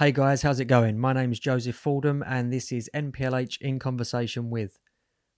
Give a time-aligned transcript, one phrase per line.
[0.00, 0.98] Hey guys, how's it going?
[0.98, 4.78] My name is Joseph Fordham, and this is NPLH in Conversation with,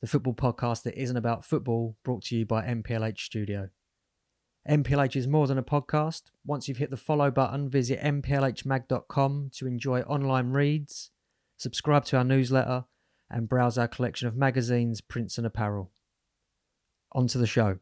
[0.00, 3.70] the football podcast that isn't about football, brought to you by NPLH Studio.
[4.70, 6.30] NPLH is more than a podcast.
[6.46, 11.10] Once you've hit the follow button, visit nplhmag.com to enjoy online reads,
[11.56, 12.84] subscribe to our newsletter,
[13.28, 15.90] and browse our collection of magazines, prints, and apparel.
[17.10, 17.80] On to the show.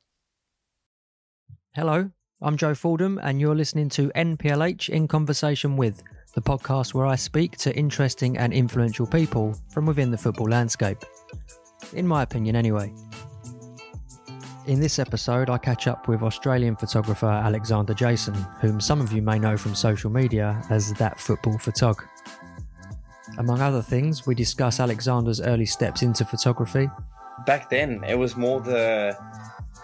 [1.75, 2.13] Hello,
[2.43, 6.03] I'm Joe Fordham, and you're listening to NPLH in Conversation with
[6.33, 11.05] the podcast where I speak to interesting and influential people from within the football landscape.
[11.93, 12.95] In my opinion, anyway.
[14.67, 18.33] In this episode, I catch up with Australian photographer Alexander Jason,
[18.63, 22.03] whom some of you may know from social media as That Football Photog.
[23.37, 26.89] Among other things, we discuss Alexander's early steps into photography.
[27.45, 29.15] Back then, it was more the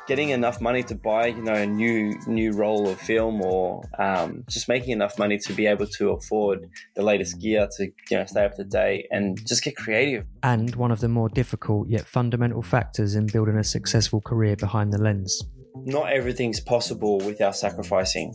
[0.06, 4.44] getting enough money to buy, you know, a new new roll of film, or um,
[4.48, 8.24] just making enough money to be able to afford the latest gear to you know
[8.26, 10.26] stay up to date and just get creative.
[10.42, 14.92] And one of the more difficult yet fundamental factors in building a successful career behind
[14.92, 15.44] the lens.
[15.84, 18.34] Not everything's possible without sacrificing.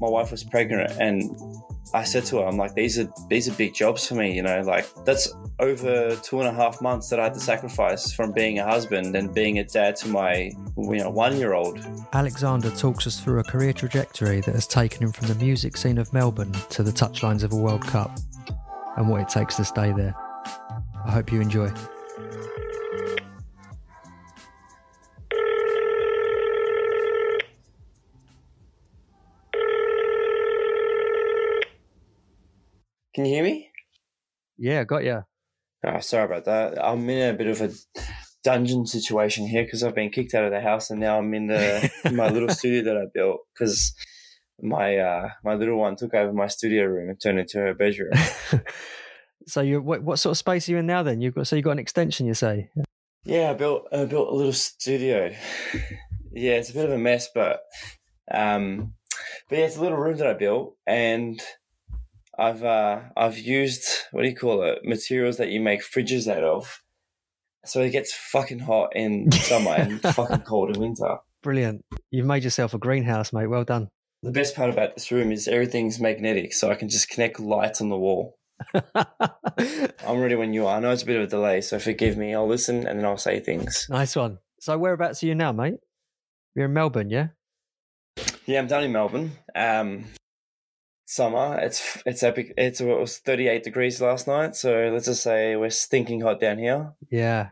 [0.00, 1.36] My wife was pregnant, and
[1.92, 4.34] I said to her, "I'm like, these are these are big jobs for me.
[4.34, 8.12] You know, like that's over two and a half months that I had to sacrifice
[8.12, 11.78] from being a husband and being a dad to my you know one year old."
[12.12, 15.98] Alexander talks us through a career trajectory that has taken him from the music scene
[15.98, 18.18] of Melbourne to the touchlines of a World Cup,
[18.96, 20.14] and what it takes to stay there.
[21.06, 21.70] I hope you enjoy.
[33.14, 33.70] Can you hear me?
[34.58, 35.24] Yeah, got you.
[35.86, 36.84] Oh, sorry about that.
[36.84, 37.70] I'm in a bit of a
[38.42, 41.46] dungeon situation here because I've been kicked out of the house and now I'm in
[41.46, 43.94] the my little studio that I built because
[44.60, 47.72] my uh, my little one took over my studio room and turned it into her
[47.72, 48.12] bedroom.
[49.46, 51.04] so you what, what sort of space are you in now?
[51.04, 52.70] Then you've got so you got an extension, you say?
[53.24, 55.32] Yeah, I built I built a little studio.
[56.32, 57.60] yeah, it's a bit of a mess, but
[58.28, 58.94] um,
[59.48, 61.40] but yeah, it's a little room that I built and
[62.38, 66.44] I've uh, I've used what do you call it materials that you make fridges out
[66.44, 66.82] of,
[67.64, 71.16] so it gets fucking hot in summer and fucking cold in winter.
[71.42, 71.84] Brilliant!
[72.10, 73.46] You've made yourself a greenhouse, mate.
[73.46, 73.88] Well done.
[74.22, 77.80] The best part about this room is everything's magnetic, so I can just connect lights
[77.80, 78.38] on the wall.
[78.74, 80.76] I'm ready when you are.
[80.76, 82.34] I know it's a bit of a delay, so forgive me.
[82.34, 83.86] I'll listen and then I'll say things.
[83.90, 84.38] Nice one.
[84.60, 85.74] So whereabouts are you now, mate?
[86.54, 87.28] You're in Melbourne, yeah?
[88.46, 89.32] Yeah, I'm down in Melbourne.
[89.54, 90.04] Um,
[91.14, 91.58] summer.
[91.60, 92.54] It's it's epic.
[92.56, 96.58] It's it was 38 degrees last night, so let's just say we're stinking hot down
[96.58, 96.92] here.
[97.10, 97.50] Yeah,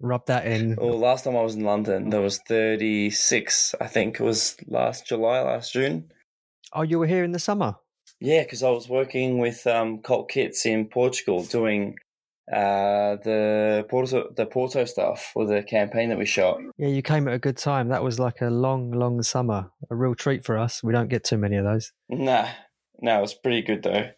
[0.00, 0.76] rub that in.
[0.76, 3.74] Well, last time I was in London, there was 36.
[3.80, 6.10] I think it was last July, last June.
[6.72, 7.76] Oh, you were here in the summer.
[8.20, 11.96] Yeah, because I was working with um, Cult Kits in Portugal doing
[12.50, 16.58] uh, the Porto the Porto stuff for the campaign that we shot.
[16.78, 17.88] Yeah, you came at a good time.
[17.88, 19.70] That was like a long, long summer.
[19.90, 20.82] A real treat for us.
[20.82, 21.92] We don't get too many of those.
[22.08, 22.48] Nah,
[23.00, 24.10] no, it was pretty good though.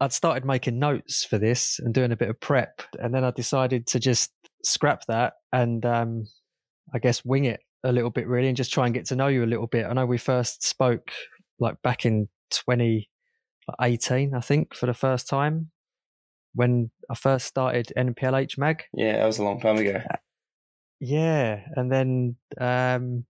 [0.00, 3.30] I'd started making notes for this and doing a bit of prep, and then I
[3.30, 4.32] decided to just
[4.64, 6.26] scrap that and um,
[6.94, 9.28] I guess wing it a little bit really and just try and get to know
[9.28, 9.86] you a little bit.
[9.86, 11.10] I know we first spoke
[11.58, 15.70] like back in 2018, I think, for the first time
[16.54, 18.84] when I first started NPLH Mag.
[18.92, 20.00] Yeah, that was a long time ago.
[21.00, 23.24] Yeah, and then um,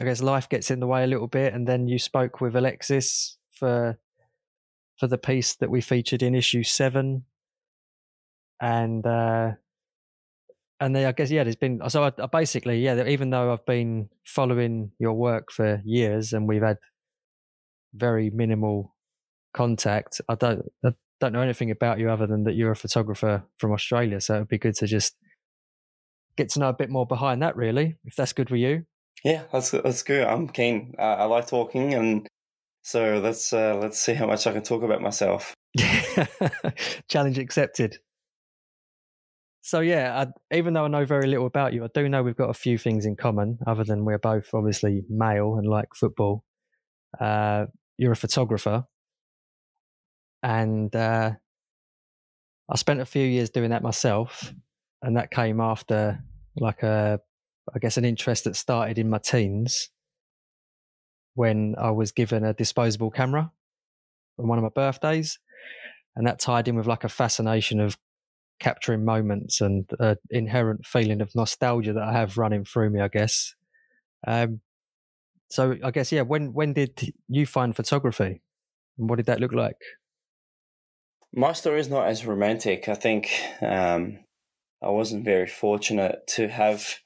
[0.00, 2.54] I guess life gets in the way a little bit, and then you spoke with
[2.54, 3.98] Alexis for
[4.98, 7.24] for the piece that we featured in issue seven,
[8.60, 9.52] and uh,
[10.80, 13.64] and then I guess yeah, there's been so I, I basically yeah, even though I've
[13.64, 16.76] been following your work for years and we've had
[17.94, 18.94] very minimal
[19.54, 23.44] contact, I don't I don't know anything about you other than that you're a photographer
[23.56, 24.20] from Australia.
[24.20, 25.16] So it'd be good to just
[26.36, 28.84] get to know a bit more behind that, really, if that's good for you.
[29.24, 30.26] Yeah, that's that's good.
[30.26, 30.94] I'm keen.
[30.98, 32.28] Uh, I like talking, and
[32.84, 35.54] so let's uh, let's see how much I can talk about myself.
[37.08, 37.96] Challenge accepted.
[39.62, 42.36] So yeah, I, even though I know very little about you, I do know we've
[42.36, 43.58] got a few things in common.
[43.66, 46.44] Other than we're both obviously male and like football.
[47.18, 47.66] Uh,
[47.96, 48.84] you're a photographer,
[50.42, 51.30] and uh,
[52.70, 54.52] I spent a few years doing that myself,
[55.00, 56.22] and that came after
[56.56, 57.18] like a,
[57.74, 59.88] I guess, an interest that started in my teens
[61.34, 63.50] when I was given a disposable camera
[64.38, 65.38] on one of my birthdays,
[66.16, 67.98] and that tied in with like a fascination of
[68.60, 73.08] capturing moments and an inherent feeling of nostalgia that I have running through me, I
[73.08, 73.54] guess.
[74.26, 74.60] Um,
[75.50, 78.42] so I guess yeah, when when did you find photography,
[78.98, 79.76] and what did that look like?
[81.32, 82.88] My story is not as romantic.
[82.88, 84.20] I think um,
[84.82, 87.00] I wasn't very fortunate to have.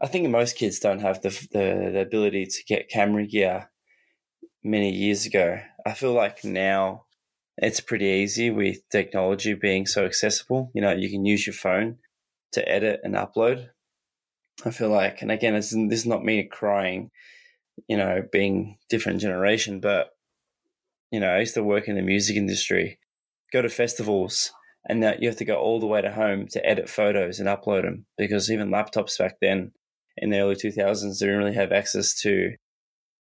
[0.00, 3.70] I think most kids don't have the, the the ability to get camera gear
[4.62, 5.58] many years ago.
[5.86, 7.06] I feel like now
[7.56, 10.70] it's pretty easy with technology being so accessible.
[10.74, 11.96] You know, you can use your phone
[12.52, 13.68] to edit and upload.
[14.64, 17.10] I feel like, and again, this is not me crying,
[17.88, 20.10] you know, being different generation, but
[21.10, 22.98] you know, I used to work in the music industry,
[23.52, 24.50] go to festivals,
[24.88, 27.48] and that you have to go all the way to home to edit photos and
[27.48, 29.72] upload them because even laptops back then
[30.16, 32.52] in the early 2000s didn't really have access to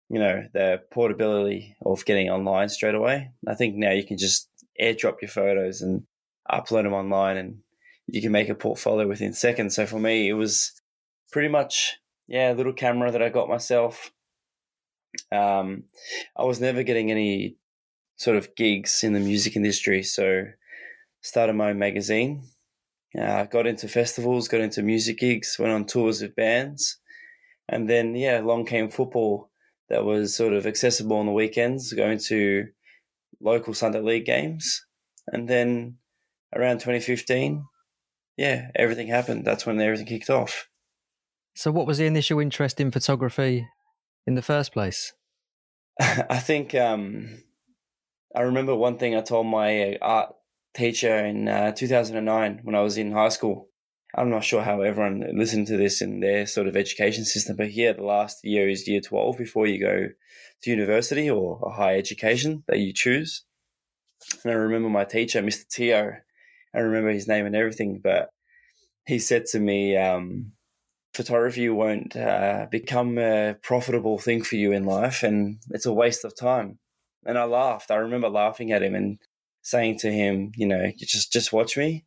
[0.10, 3.32] you know the portability of getting online straight away.
[3.48, 4.50] I think now you can just
[4.80, 6.04] airdrop your photos and
[6.52, 7.58] upload them online and
[8.08, 9.76] you can make a portfolio within seconds.
[9.76, 10.72] So for me it was
[11.32, 11.98] pretty much
[12.28, 14.12] yeah a little camera that i got myself.
[15.32, 15.84] Um,
[16.38, 17.58] i was never getting any
[18.18, 20.44] sort of gigs in the music industry so
[21.22, 22.44] started my own magazine.
[23.20, 26.98] Uh, got into festivals, got into music gigs, went on tours with bands,
[27.70, 29.50] and then yeah, along came football
[29.90, 32.68] that was sort of accessible on the weekends, going to
[33.40, 34.86] local Sunday league games,
[35.28, 35.98] and then
[36.54, 37.66] around 2015,
[38.38, 39.46] yeah, everything happened.
[39.46, 40.68] That's when everything kicked off.
[41.56, 43.68] So, what was the initial interest in photography
[44.28, 45.14] in the first place?
[46.00, 47.44] I think um,
[48.36, 50.36] I remember one thing I told my art
[50.76, 53.70] teacher in uh, 2009 when I was in high school.
[54.18, 57.70] I'm not sure how everyone listened to this in their sort of education system, but
[57.70, 60.08] here the last year is year 12 before you go
[60.62, 63.44] to university or a higher education that you choose.
[64.44, 65.68] And I remember my teacher, Mr.
[65.68, 66.14] Tio,
[66.74, 68.30] I remember his name and everything, but
[69.06, 70.54] he said to me, um,
[71.14, 76.24] photography won't uh, become a profitable thing for you in life and it's a waste
[76.26, 76.80] of time.
[77.26, 77.92] And I laughed.
[77.92, 79.20] I remember laughing at him and
[79.66, 82.06] saying to him, you know, just just watch me.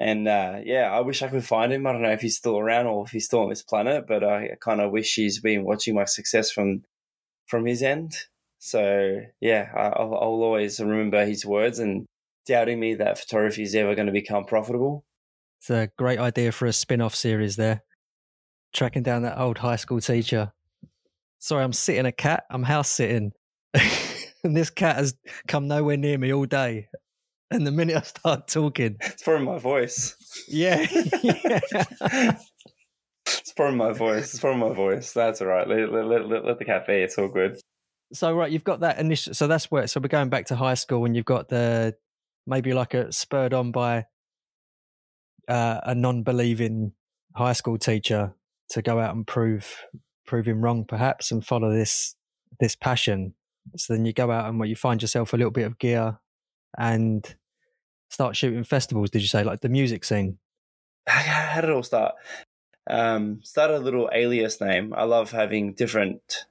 [0.00, 1.86] And uh, yeah, I wish I could find him.
[1.86, 4.24] I don't know if he's still around or if he's still on this planet, but
[4.24, 6.82] I kind of wish he's been watching my success from
[7.46, 8.14] from his end.
[8.58, 12.06] So yeah, I'll, I'll always remember his words and
[12.46, 15.04] doubting me that photography is ever going to become profitable.
[15.60, 17.82] It's a great idea for a spin-off series there.
[18.72, 20.52] Tracking down that old high school teacher.
[21.38, 22.44] Sorry, I'm sitting a cat.
[22.50, 23.32] I'm house sitting.
[24.44, 25.14] and this cat has
[25.46, 26.88] come nowhere near me all day.
[27.50, 30.14] And the minute I start talking, it's probably my voice.
[30.48, 30.86] Yeah,
[31.22, 31.60] yeah.
[33.26, 34.34] it's probably my voice.
[34.34, 35.12] It's probably my voice.
[35.12, 35.66] That's all right.
[35.66, 36.94] Let, let, let, let the cat be.
[36.94, 37.58] It's all good.
[38.12, 39.34] So right, you've got that initial.
[39.34, 39.86] So that's where.
[39.86, 41.94] So we're going back to high school, and you've got the
[42.46, 44.06] maybe like a spurred on by
[45.48, 46.92] uh, a non-believing
[47.34, 48.34] high school teacher
[48.70, 49.84] to go out and prove
[50.26, 52.14] prove him wrong, perhaps, and follow this
[52.60, 53.34] this passion.
[53.76, 56.18] So then you go out and what you find yourself a little bit of gear
[56.76, 57.34] and
[58.10, 59.10] start shooting festivals.
[59.10, 60.38] Did you say like the music scene?
[61.06, 62.14] How did it all start?
[62.88, 64.94] Um, started a little alias name.
[64.96, 66.46] I love having different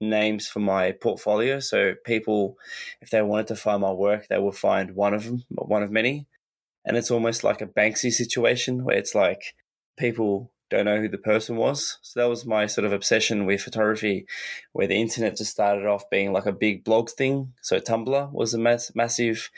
[0.00, 1.60] names for my portfolio.
[1.60, 2.56] So people,
[3.00, 5.90] if they wanted to find my work, they will find one of them, one of
[5.90, 6.26] many.
[6.84, 9.54] And it's almost like a Banksy situation where it's like
[9.98, 11.98] people don't know who the person was.
[12.02, 14.26] So that was my sort of obsession with photography,
[14.72, 17.52] where the internet just started off being like a big blog thing.
[17.62, 19.50] So Tumblr was a mass, massive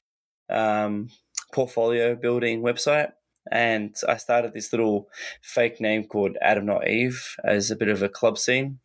[0.48, 1.10] um,
[1.52, 3.12] portfolio building website.
[3.50, 5.08] And I started this little
[5.40, 8.78] fake name called Adam Not Eve as a bit of a club scene.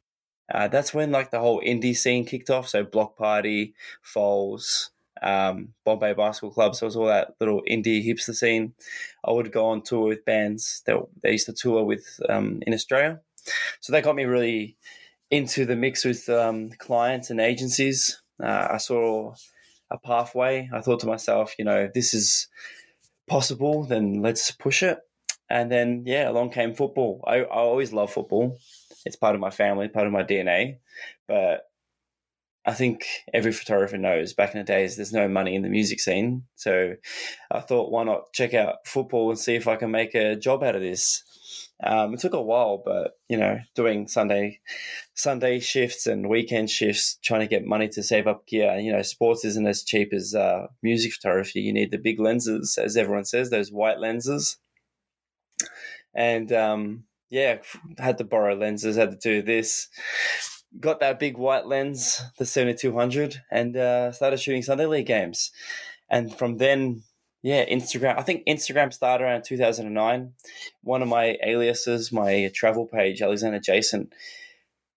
[0.54, 2.70] Uh, that's when like the whole indie scene kicked off.
[2.70, 4.92] So Bloc Party, Foals,
[5.26, 6.76] um, Bombay Bicycle Club.
[6.76, 8.74] So it was all that little indie hipster scene.
[9.26, 12.74] I would go on tour with bands that they used to tour with um, in
[12.74, 13.20] Australia.
[13.82, 14.78] So that got me really
[15.32, 18.22] into the mix with um, clients and agencies.
[18.42, 19.34] Uh, I saw
[19.90, 20.70] a pathway.
[20.72, 22.48] I thought to myself, you know, this is
[23.28, 25.00] possible, then let's push it.
[25.50, 27.24] And then, yeah, along came football.
[27.28, 28.58] I, I always love football.
[29.06, 30.78] It's part of my family, part of my DNA.
[31.28, 31.66] But
[32.66, 36.00] I think every photographer knows back in the days there's no money in the music
[36.00, 36.44] scene.
[36.56, 36.96] So
[37.52, 40.64] I thought, why not check out football and see if I can make a job
[40.64, 41.24] out of this.
[41.84, 44.62] Um, it took a while, but you know, doing Sunday
[45.14, 48.78] Sunday shifts and weekend shifts, trying to get money to save up gear.
[48.80, 51.60] You know, sports isn't as cheap as uh, music photography.
[51.60, 54.58] You need the big lenses, as everyone says, those white lenses.
[56.16, 57.58] And um, yeah,
[58.00, 59.90] had to borrow lenses, had to do this
[60.80, 65.52] got that big white lens, the 7200, and uh, started shooting Sunday League games.
[66.10, 67.04] And from then,
[67.42, 68.18] yeah, Instagram.
[68.18, 70.34] I think Instagram started around 2009.
[70.82, 74.10] One of my aliases, my travel page, Alexander Jason,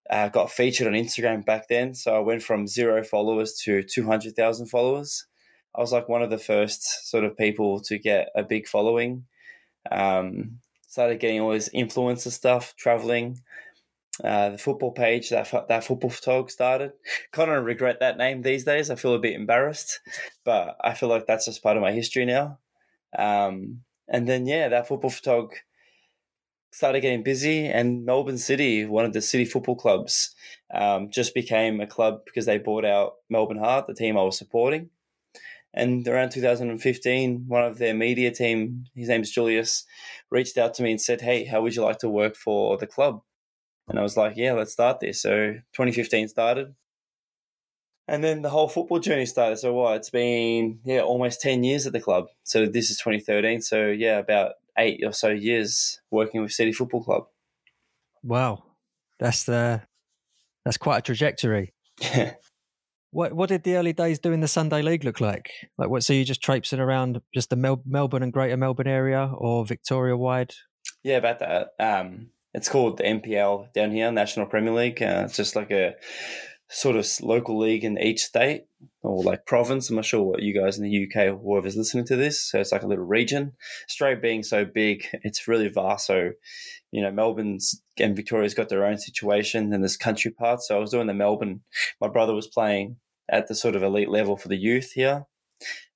[0.09, 1.95] uh, got featured on Instagram back then.
[1.95, 5.27] So I went from zero followers to 200,000 followers.
[5.75, 9.25] I was like one of the first sort of people to get a big following.
[9.91, 13.41] Um, started getting all this influencer stuff, traveling.
[14.23, 16.93] Uh, the football page that that football photog started.
[17.33, 18.91] Kind of regret that name these days.
[18.91, 20.01] I feel a bit embarrassed,
[20.45, 22.59] but I feel like that's just part of my history now.
[23.17, 25.51] Um, and then yeah, that football photog
[26.73, 30.35] started getting busy, and Melbourne City, one of the city football clubs,
[30.75, 34.39] um, just became a club because they bought out Melbourne Heart, the team I was
[34.39, 34.91] supporting.
[35.75, 39.85] And around 2015, one of their media team, his name's Julius,
[40.31, 42.87] reached out to me and said, Hey, how would you like to work for the
[42.87, 43.23] club?
[43.89, 45.23] And I was like, Yeah, let's start this.
[45.23, 46.75] So 2015 started.
[48.07, 49.59] And then the whole football journey started.
[49.59, 49.97] So what?
[49.97, 52.27] It's been yeah almost ten years at the club.
[52.43, 53.61] So this is 2013.
[53.61, 57.25] So yeah, about eight or so years working with City Football Club.
[58.23, 58.65] Wow,
[59.19, 59.83] that's the
[60.65, 61.75] that's quite a trajectory.
[62.01, 62.35] Yeah.
[63.11, 65.51] What what did the early days doing the Sunday League look like?
[65.79, 66.05] Like what?
[66.05, 70.15] So you just traipsing around just the Mel- Melbourne and Greater Melbourne area, or Victoria
[70.15, 70.53] wide?
[71.03, 71.69] Yeah, about that.
[71.81, 72.29] Um,
[72.59, 75.01] it's called the NPL down here, National Premier League.
[75.01, 75.95] Uh, it's just like a
[76.69, 78.65] sort of local league in each state
[79.03, 79.89] or like province.
[79.89, 82.43] I'm not sure what you guys in the UK or whoever's listening to this.
[82.51, 83.53] So it's like a little region.
[83.89, 86.09] Australia being so big, it's really vast.
[86.09, 86.33] So,
[86.91, 90.61] you know, Melbourne's and Victoria's got their own situation and this country part.
[90.61, 91.61] So I was doing the Melbourne.
[92.01, 92.97] My brother was playing
[93.31, 95.27] at the sort of elite level for the youth here.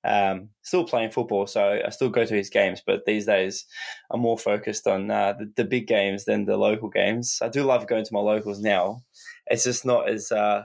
[0.05, 2.81] Um, still playing football, so I still go to his games.
[2.85, 3.65] But these days,
[4.11, 7.39] I'm more focused on uh, the, the big games than the local games.
[7.41, 9.03] I do love going to my locals now.
[9.47, 10.63] It's just not as uh,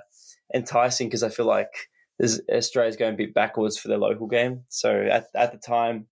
[0.55, 1.71] enticing because I feel like
[2.21, 4.65] Australia's going a bit backwards for their local game.
[4.69, 6.07] So at at the time,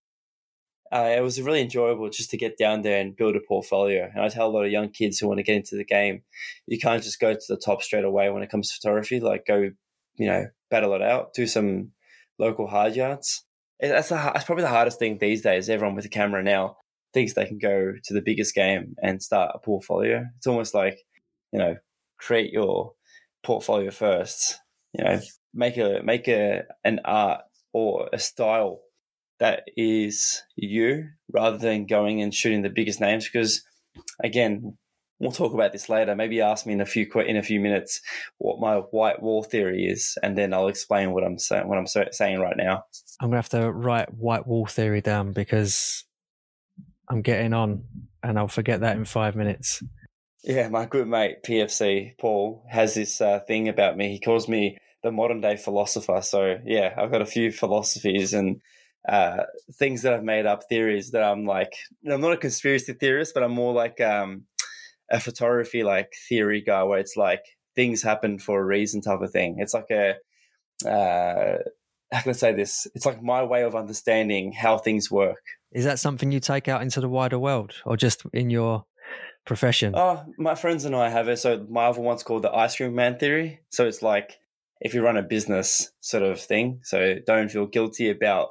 [0.92, 4.08] uh, it was really enjoyable just to get down there and build a portfolio.
[4.12, 6.22] And I tell a lot of young kids who want to get into the game,
[6.66, 9.18] you can't just go to the top straight away when it comes to photography.
[9.20, 9.70] Like go,
[10.16, 11.90] you know, battle it out, do some
[12.38, 13.44] local hard yards.
[13.80, 15.68] That's, the, that's probably the hardest thing these days.
[15.68, 16.76] Everyone with a camera now
[17.12, 20.24] thinks they can go to the biggest game and start a portfolio.
[20.36, 20.98] It's almost like,
[21.52, 21.76] you know,
[22.18, 22.92] create your
[23.42, 24.58] portfolio first.
[24.92, 25.20] You know,
[25.52, 28.80] make a make a an art or a style
[29.38, 33.62] that is you rather than going and shooting the biggest names because
[34.22, 34.76] again
[35.18, 36.14] we'll talk about this later.
[36.14, 38.00] Maybe ask me in a few in a few minutes
[38.38, 41.68] what my white wall theory is, and then I'll explain what I'm saying.
[41.68, 42.84] What I'm saying right now.
[43.20, 46.04] I'm gonna have to write white wall theory down because
[47.08, 47.84] I'm getting on,
[48.22, 49.82] and I'll forget that in five minutes.
[50.44, 54.10] Yeah, my good mate PFC Paul has this uh, thing about me.
[54.10, 56.20] He calls me the modern day philosopher.
[56.22, 58.60] So yeah, I've got a few philosophies and
[59.08, 59.44] uh,
[59.74, 61.72] things that I've made up, theories that I'm like.
[62.08, 64.44] I'm not a conspiracy theorist, but I'm more like um,
[65.10, 67.44] a photography like theory guy where it's like
[67.74, 69.56] things happen for a reason type of thing.
[69.58, 70.14] It's like a
[70.88, 71.58] uh,
[72.12, 72.86] how can I say this?
[72.94, 75.42] It's like my way of understanding how things work.
[75.72, 78.84] Is that something you take out into the wider world, or just in your
[79.44, 79.94] profession?
[79.96, 81.38] Oh, my friends and I have it.
[81.38, 83.60] So my other one's called the ice cream man theory.
[83.70, 84.38] So it's like
[84.80, 86.80] if you run a business sort of thing.
[86.82, 88.48] So don't feel guilty about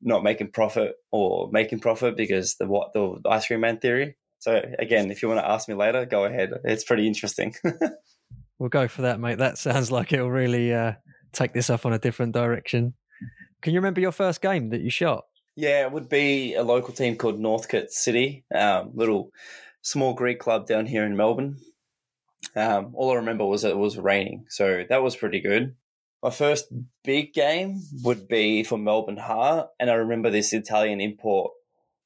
[0.00, 4.16] not making profit or making profit because the what the ice cream man theory.
[4.38, 6.52] So again, if you want to ask me later, go ahead.
[6.64, 7.54] It's pretty interesting.
[8.58, 9.38] we'll go for that, mate.
[9.38, 10.92] That sounds like it'll really uh,
[11.32, 12.94] take this off on a different direction.
[13.62, 15.24] Can you remember your first game that you shot?
[15.56, 19.32] Yeah, it would be a local team called Northcote City, um, little
[19.82, 21.56] small Greek club down here in Melbourne.
[22.54, 25.74] Um, all I remember was that it was raining, so that was pretty good.
[26.22, 26.66] My first
[27.02, 31.52] big game would be for Melbourne Heart, and I remember this Italian import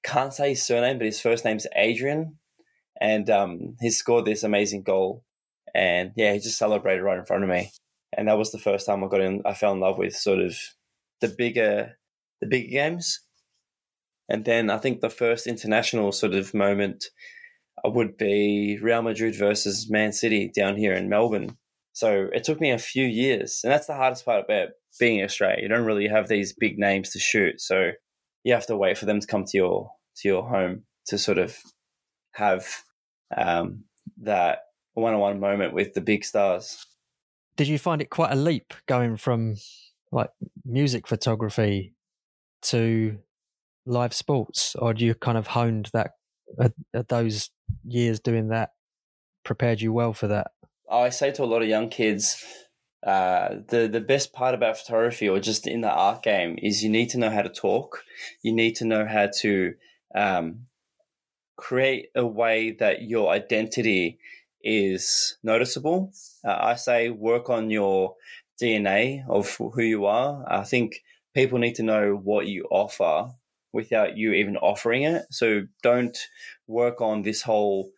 [0.02, 2.38] can't say his surname, but his first name's Adrian,
[3.00, 5.24] and um, he scored this amazing goal.
[5.74, 7.70] And yeah, he just celebrated right in front of me,
[8.16, 9.42] and that was the first time I got in.
[9.44, 10.56] I fell in love with sort of
[11.20, 11.98] the bigger,
[12.40, 13.20] the bigger games.
[14.28, 17.06] And then I think the first international sort of moment
[17.84, 21.56] would be Real Madrid versus Man City down here in Melbourne.
[21.92, 24.68] So it took me a few years, and that's the hardest part about
[24.98, 25.62] being in Australia.
[25.62, 27.92] You don't really have these big names to shoot, so
[28.44, 31.38] you have to wait for them to come to your to your home to sort
[31.38, 31.56] of
[32.32, 32.66] have
[33.36, 33.84] um,
[34.20, 34.60] that
[34.94, 36.86] one-on-one moment with the big stars.
[37.56, 39.56] Did you find it quite a leap going from
[40.10, 40.30] like
[40.64, 41.94] music photography
[42.62, 43.18] to
[43.86, 46.12] live sports, or do you kind of honed that
[46.60, 47.50] at, at those
[47.84, 48.70] years doing that
[49.44, 50.52] prepared you well for that?
[50.90, 52.44] I say to a lot of young kids,
[53.04, 56.90] uh, the the best part about photography or just in the art game is you
[56.90, 58.04] need to know how to talk.
[58.42, 59.74] You need to know how to
[60.14, 60.66] um,
[61.56, 64.18] create a way that your identity
[64.62, 66.12] is noticeable.
[66.44, 68.14] Uh, I say work on your
[68.60, 70.44] DNA of who you are.
[70.48, 71.02] I think
[71.34, 73.32] people need to know what you offer
[73.72, 75.24] without you even offering it.
[75.30, 76.16] So don't
[76.66, 77.90] work on this whole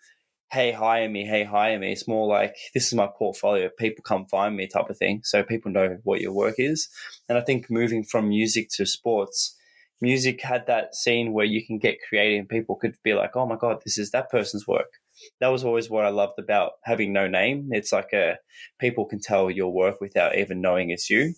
[0.55, 1.91] hey hire me hey hire me.
[1.93, 3.69] It's more like this is my portfolio.
[3.77, 5.21] People come find me type of thing.
[5.25, 6.89] So people know what your work is.
[7.29, 9.57] And i think moving from music to sports
[10.01, 13.47] music had that scene where you can get creative and people could be like oh
[13.47, 14.93] my god this is that person's work.
[15.41, 17.71] That was always what i loved about having no name.
[17.73, 18.37] It's like a
[18.79, 21.35] people can tell your work without even knowing it's you.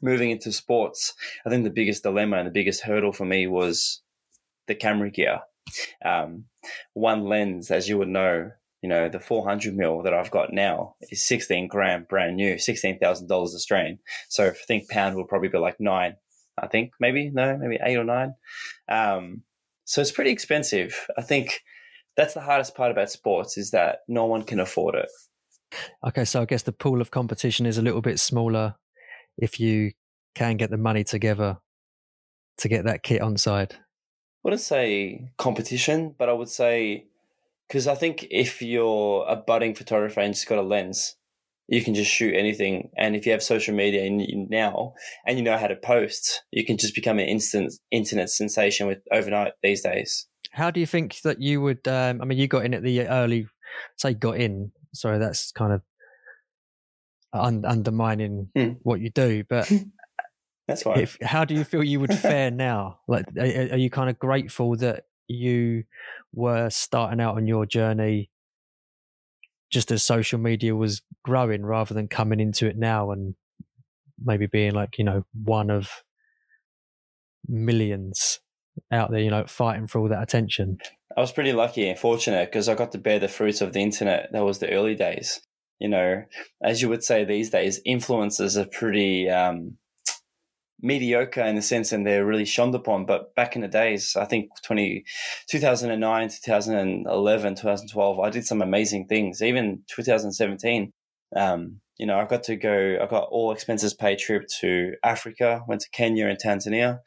[0.00, 1.12] Moving into sports
[1.44, 4.00] i think the biggest dilemma and the biggest hurdle for me was
[4.68, 5.40] the camera gear.
[6.04, 6.44] Um,
[6.94, 8.50] one lens, as you would know,
[8.82, 13.30] you know, the 400 mil that I've got now is 16 grand brand new, $16,000
[13.30, 13.98] Australian.
[14.28, 16.16] So I think pound will probably be like nine,
[16.58, 18.34] I think maybe, no, maybe eight or nine.
[18.88, 19.42] Um,
[19.84, 21.06] so it's pretty expensive.
[21.16, 21.62] I think
[22.16, 25.08] that's the hardest part about sports is that no one can afford it.
[26.06, 28.76] Okay, so I guess the pool of competition is a little bit smaller
[29.36, 29.92] if you
[30.34, 31.58] can get the money together
[32.58, 33.76] to get that kit on side
[34.46, 37.06] wouldn't say competition, but I would say
[37.66, 41.16] because I think if you're a budding photographer and just got a lens,
[41.66, 42.90] you can just shoot anything.
[42.96, 44.94] And if you have social media now
[45.26, 48.98] and you know how to post, you can just become an instant internet sensation with
[49.10, 50.28] overnight these days.
[50.52, 51.88] How do you think that you would?
[51.88, 53.48] Um, I mean, you got in at the early,
[53.96, 54.70] say, got in.
[54.94, 55.82] Sorry, that's kind of
[57.32, 58.74] un- undermining hmm.
[58.84, 59.42] what you do.
[59.48, 59.68] But
[60.68, 61.00] That's fine.
[61.00, 63.00] If, how do you feel you would fare now?
[63.06, 63.42] Like, are,
[63.74, 65.84] are you kind of grateful that you
[66.32, 68.30] were starting out on your journey
[69.70, 73.34] just as social media was growing rather than coming into it now and
[74.22, 75.90] maybe being like, you know, one of
[77.48, 78.40] millions
[78.92, 80.78] out there, you know, fighting for all that attention?
[81.16, 83.80] I was pretty lucky and fortunate because I got to bear the fruits of the
[83.80, 84.30] internet.
[84.32, 85.40] That was the early days.
[85.78, 86.24] You know,
[86.62, 89.76] as you would say these days, influencers are pretty um,
[90.80, 93.06] mediocre in the sense and they're really shunned upon.
[93.06, 95.04] But back in the days, I think 20,
[95.48, 99.42] 2009, 2011, 2012, I did some amazing things.
[99.42, 100.92] Even 2017,
[101.34, 105.62] um, you know, I got to go, I got all expenses paid trip to Africa,
[105.66, 107.00] went to Kenya and Tanzania,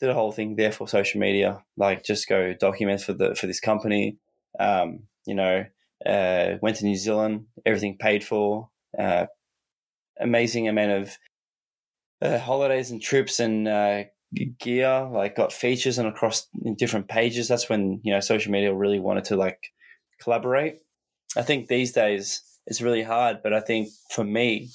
[0.00, 3.46] did a whole thing there for social media, like just go document for the, for
[3.46, 4.18] this company.
[4.58, 5.64] Um, you know,
[6.04, 9.26] uh, went to New Zealand, everything paid for, uh,
[10.18, 11.18] amazing amount of
[12.22, 14.04] uh, holidays and trips and uh,
[14.58, 18.98] gear like got features and across different pages that's when you know social media really
[18.98, 19.72] wanted to like
[20.20, 20.78] collaborate.
[21.36, 24.70] I think these days it's really hard but i think for me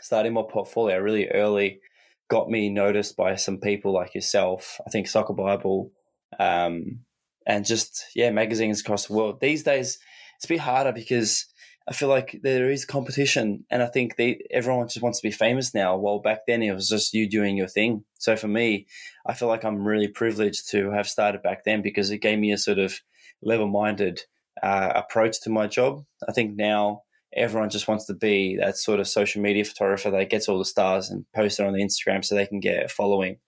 [0.00, 1.80] starting my portfolio really early
[2.28, 5.92] got me noticed by some people like yourself i think soccer bible
[6.38, 7.00] um,
[7.46, 9.40] and just yeah magazines across the world.
[9.40, 9.98] These days
[10.36, 11.46] it's a bit harder because
[11.88, 15.32] I feel like there is competition, and I think they, everyone just wants to be
[15.32, 15.96] famous now.
[15.96, 18.04] While back then it was just you doing your thing.
[18.18, 18.86] So for me,
[19.26, 22.52] I feel like I'm really privileged to have started back then because it gave me
[22.52, 23.00] a sort of
[23.40, 24.20] level-minded
[24.62, 26.04] uh, approach to my job.
[26.28, 30.28] I think now everyone just wants to be that sort of social media photographer that
[30.28, 32.88] gets all the stars and posts it on the Instagram so they can get a
[32.88, 33.38] following.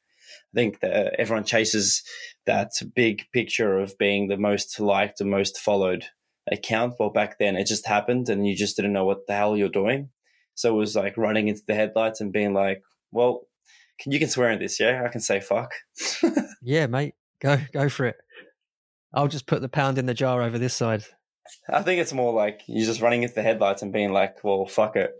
[0.55, 2.03] I think that everyone chases
[2.46, 6.07] that big picture of being the most liked, the most followed
[6.50, 6.94] account.
[6.98, 9.68] Well, back then it just happened and you just didn't know what the hell you're
[9.68, 10.11] doing.
[10.55, 13.42] So it was like running into the headlights and being like, well,
[14.00, 15.03] can, you can swear in this, yeah?
[15.05, 15.72] I can say fuck.
[16.62, 17.14] yeah, mate.
[17.40, 18.16] Go, go for it.
[19.12, 21.05] I'll just put the pound in the jar over this side.
[21.68, 24.66] I think it's more like you're just running into the headlights and being like, well,
[24.66, 25.14] fuck it.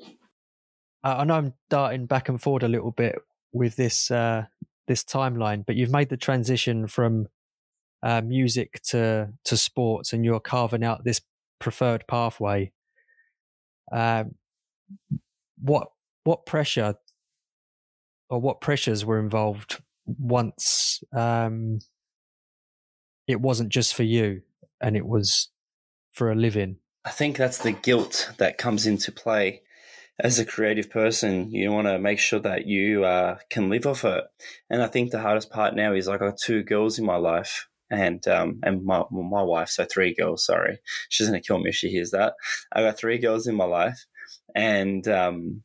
[1.03, 3.17] I know I'm darting back and forward a little bit
[3.53, 4.45] with this uh,
[4.87, 7.29] this timeline, but you've made the transition from
[8.03, 11.21] uh, music to to sports, and you're carving out this
[11.59, 12.73] preferred pathway.
[13.93, 14.35] Um,
[15.61, 15.89] what
[16.25, 16.95] what pressure
[18.29, 21.81] or what pressures were involved once um,
[23.27, 24.43] it wasn't just for you
[24.81, 25.49] and it was
[26.13, 26.77] for a living?
[27.05, 29.63] I think that's the guilt that comes into play.
[30.23, 34.05] As a creative person, you want to make sure that you uh, can live off
[34.05, 34.25] it.
[34.69, 37.70] And I think the hardest part now is I got two girls in my life
[37.91, 40.45] and um, and my my wife, so three girls.
[40.45, 42.35] Sorry, she's gonna kill me if she hears that.
[42.73, 44.07] I got three girls in my life,
[44.55, 45.63] and um,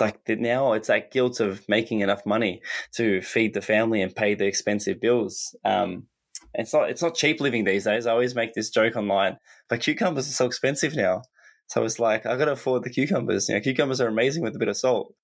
[0.00, 2.62] like now it's that guilt of making enough money
[2.94, 5.56] to feed the family and pay the expensive bills.
[5.64, 6.06] Um,
[6.54, 8.06] it's not it's not cheap living these days.
[8.06, 9.38] I always make this joke online,
[9.68, 11.22] but cucumbers are so expensive now.
[11.66, 13.48] So it's like I got to afford the cucumbers.
[13.48, 15.14] You know, cucumbers are amazing with a bit of salt.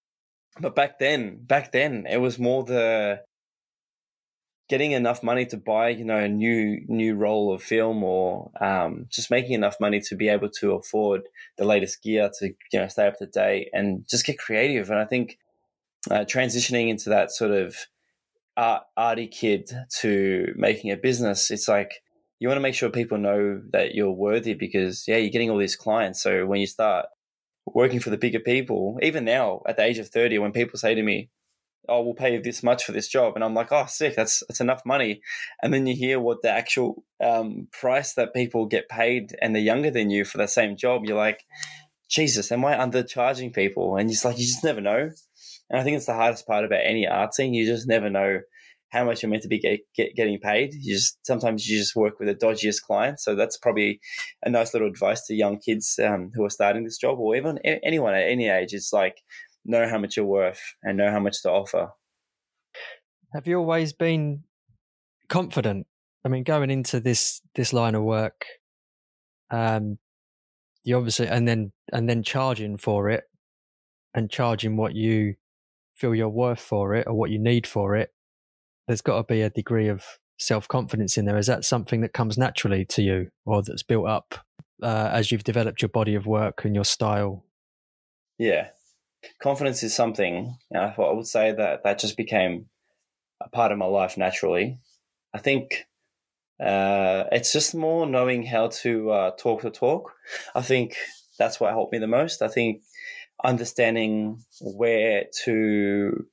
[0.61, 3.21] But back then, back then, it was more the
[4.69, 9.07] getting enough money to buy, you know, a new new roll of film or um,
[9.11, 11.23] just making enough money to be able to afford
[11.59, 14.91] the latest gear to you know stay up to date and just get creative.
[14.91, 15.39] And I think
[16.11, 17.77] uh, transitioning into that sort of
[18.57, 22.03] art, arty kid to making a business, it's like
[22.39, 25.59] you want to make sure people know that you're worthy because yeah, you're getting all
[25.59, 26.23] these clients.
[26.23, 27.07] So when you start
[27.67, 30.95] working for the bigger people, even now at the age of 30, when people say
[30.95, 31.31] to me,
[31.89, 33.35] oh, we'll pay you this much for this job.
[33.35, 35.21] And I'm like, oh, sick, that's, that's enough money.
[35.63, 39.63] And then you hear what the actual um, price that people get paid and they're
[39.63, 41.03] younger than you for the same job.
[41.05, 41.45] You're like,
[42.09, 43.97] Jesus, am I undercharging people?
[43.97, 45.11] And it's like, you just never know.
[45.71, 47.55] And I think it's the hardest part about any art scene.
[47.55, 48.41] You just never know
[48.91, 50.73] how much you're meant to be get, get, getting paid.
[50.75, 53.25] You just sometimes you just work with the dodgiest clients.
[53.25, 54.01] So that's probably
[54.45, 57.59] a nice little advice to young kids um, who are starting this job, or even
[57.83, 58.73] anyone at any age.
[58.73, 59.17] It's like
[59.65, 61.91] know how much you're worth and know how much to offer.
[63.33, 64.45] Have you always been
[65.29, 65.87] confident?
[66.25, 68.45] I mean, going into this this line of work,
[69.51, 69.99] um,
[70.85, 73.25] you obviously and then and then charging for it,
[74.15, 75.35] and charging what you
[75.97, 78.11] feel you're worth for it or what you need for it.
[78.87, 80.05] There's got to be a degree of
[80.39, 81.39] self confidence in there.
[81.39, 84.35] Is that something that comes naturally to you, or that's built up
[84.83, 87.45] uh, as you've developed your body of work and your style?
[88.39, 88.69] Yeah,
[89.41, 92.67] confidence is something, and I, I would say that that just became
[93.43, 94.79] a part of my life naturally.
[95.33, 95.87] I think
[96.61, 100.13] uh, it's just more knowing how to uh, talk the talk.
[100.55, 100.97] I think
[101.39, 102.43] that's what helped me the most.
[102.43, 102.83] I think
[103.43, 106.27] understanding where to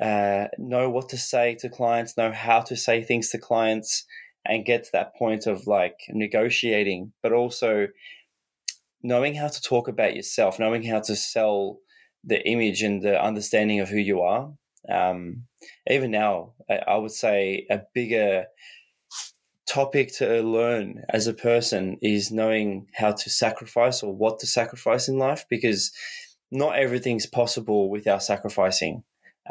[0.00, 4.04] uh, know what to say to clients, know how to say things to clients,
[4.46, 7.88] and get to that point of like negotiating, but also
[9.02, 11.78] knowing how to talk about yourself, knowing how to sell
[12.26, 14.52] the image and the understanding of who you are.
[14.88, 15.44] Um,
[15.88, 18.46] even now, I, I would say a bigger
[19.66, 25.08] topic to learn as a person is knowing how to sacrifice or what to sacrifice
[25.08, 25.90] in life because
[26.50, 29.02] not everything's possible without sacrificing.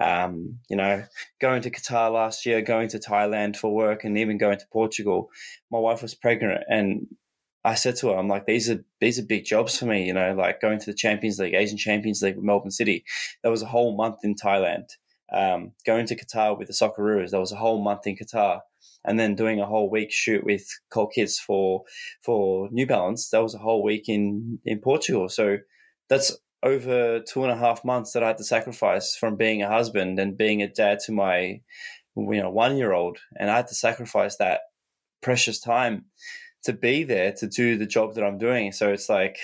[0.01, 1.03] Um, you know,
[1.39, 5.29] going to Qatar last year, going to Thailand for work, and even going to Portugal.
[5.69, 7.07] My wife was pregnant, and
[7.65, 10.13] I said to her, I'm like, these are these are big jobs for me, you
[10.13, 13.05] know, like going to the Champions League, Asian Champions League with Melbourne City.
[13.41, 14.89] That was a whole month in Thailand.
[15.31, 18.61] Um, going to Qatar with the Socceroos, that was a whole month in Qatar.
[19.05, 21.83] And then doing a whole week shoot with Cult Kits for
[22.21, 25.29] for New Balance, that was a whole week in in Portugal.
[25.29, 25.57] So
[26.09, 29.69] that's over two and a half months that I had to sacrifice from being a
[29.69, 31.61] husband and being a dad to my
[32.15, 34.61] you know one year old, and I had to sacrifice that
[35.21, 36.05] precious time
[36.63, 38.71] to be there to do the job that I'm doing.
[38.71, 39.37] So it's like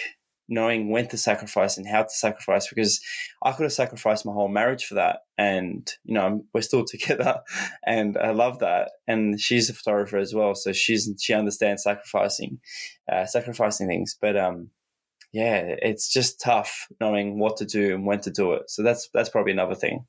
[0.49, 2.99] knowing when to sacrifice and how to sacrifice because
[3.43, 5.19] I could have sacrificed my whole marriage for that.
[5.37, 7.41] And, you know, we're still together
[7.85, 8.91] and I love that.
[9.07, 10.55] And she's a photographer as well.
[10.55, 12.59] So she's, she understands sacrificing,
[13.11, 14.17] uh, sacrificing things.
[14.19, 14.71] But, um,
[15.31, 18.63] yeah, it's just tough knowing what to do and when to do it.
[18.69, 20.05] So that's, that's probably another thing.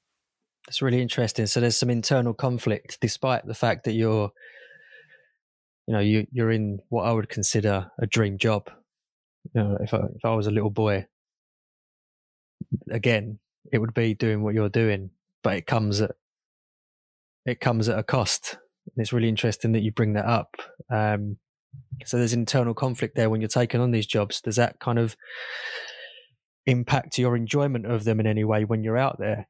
[0.66, 1.46] That's really interesting.
[1.46, 4.30] So there's some internal conflict despite the fact that you're
[5.90, 8.70] you know you you're in what I would consider a dream job.
[9.52, 11.06] You know, if I if I was a little boy,
[12.88, 13.40] again,
[13.72, 15.10] it would be doing what you're doing,
[15.42, 16.12] but it comes at
[17.44, 18.56] it comes at a cost.
[18.86, 20.54] And it's really interesting that you bring that up.
[20.90, 21.38] Um,
[22.04, 24.40] so there's internal conflict there when you're taking on these jobs.
[24.40, 25.16] Does that kind of
[26.66, 29.48] impact your enjoyment of them in any way when you're out there?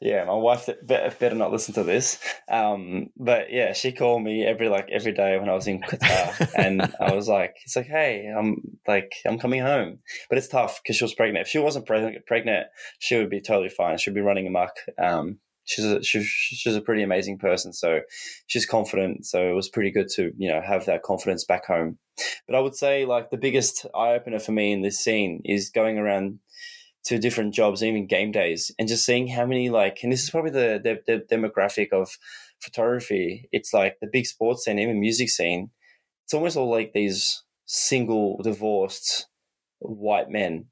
[0.00, 2.18] Yeah, my wife better, better not listen to this.
[2.50, 6.50] Um, but yeah, she called me every like every day when I was in Qatar,
[6.56, 10.80] and I was like, it's like, hey, I'm like I'm coming home, but it's tough
[10.82, 11.46] because she was pregnant.
[11.46, 12.66] If she wasn't pregnant, pregnant,
[12.98, 13.98] she would be totally fine.
[13.98, 14.76] She'd be running amok.
[14.98, 18.00] Um, she's a, she, she's a pretty amazing person, so
[18.46, 19.26] she's confident.
[19.26, 21.98] So it was pretty good to you know have that confidence back home.
[22.46, 25.70] But I would say like the biggest eye opener for me in this scene is
[25.70, 26.38] going around
[27.06, 30.30] to different jobs, even game days, and just seeing how many like, and this is
[30.30, 32.10] probably the, the, the demographic of
[32.60, 33.48] photography.
[33.52, 35.70] It's like the big sports scene, even music scene.
[36.24, 39.28] It's almost all like these single divorced
[39.78, 40.66] white men.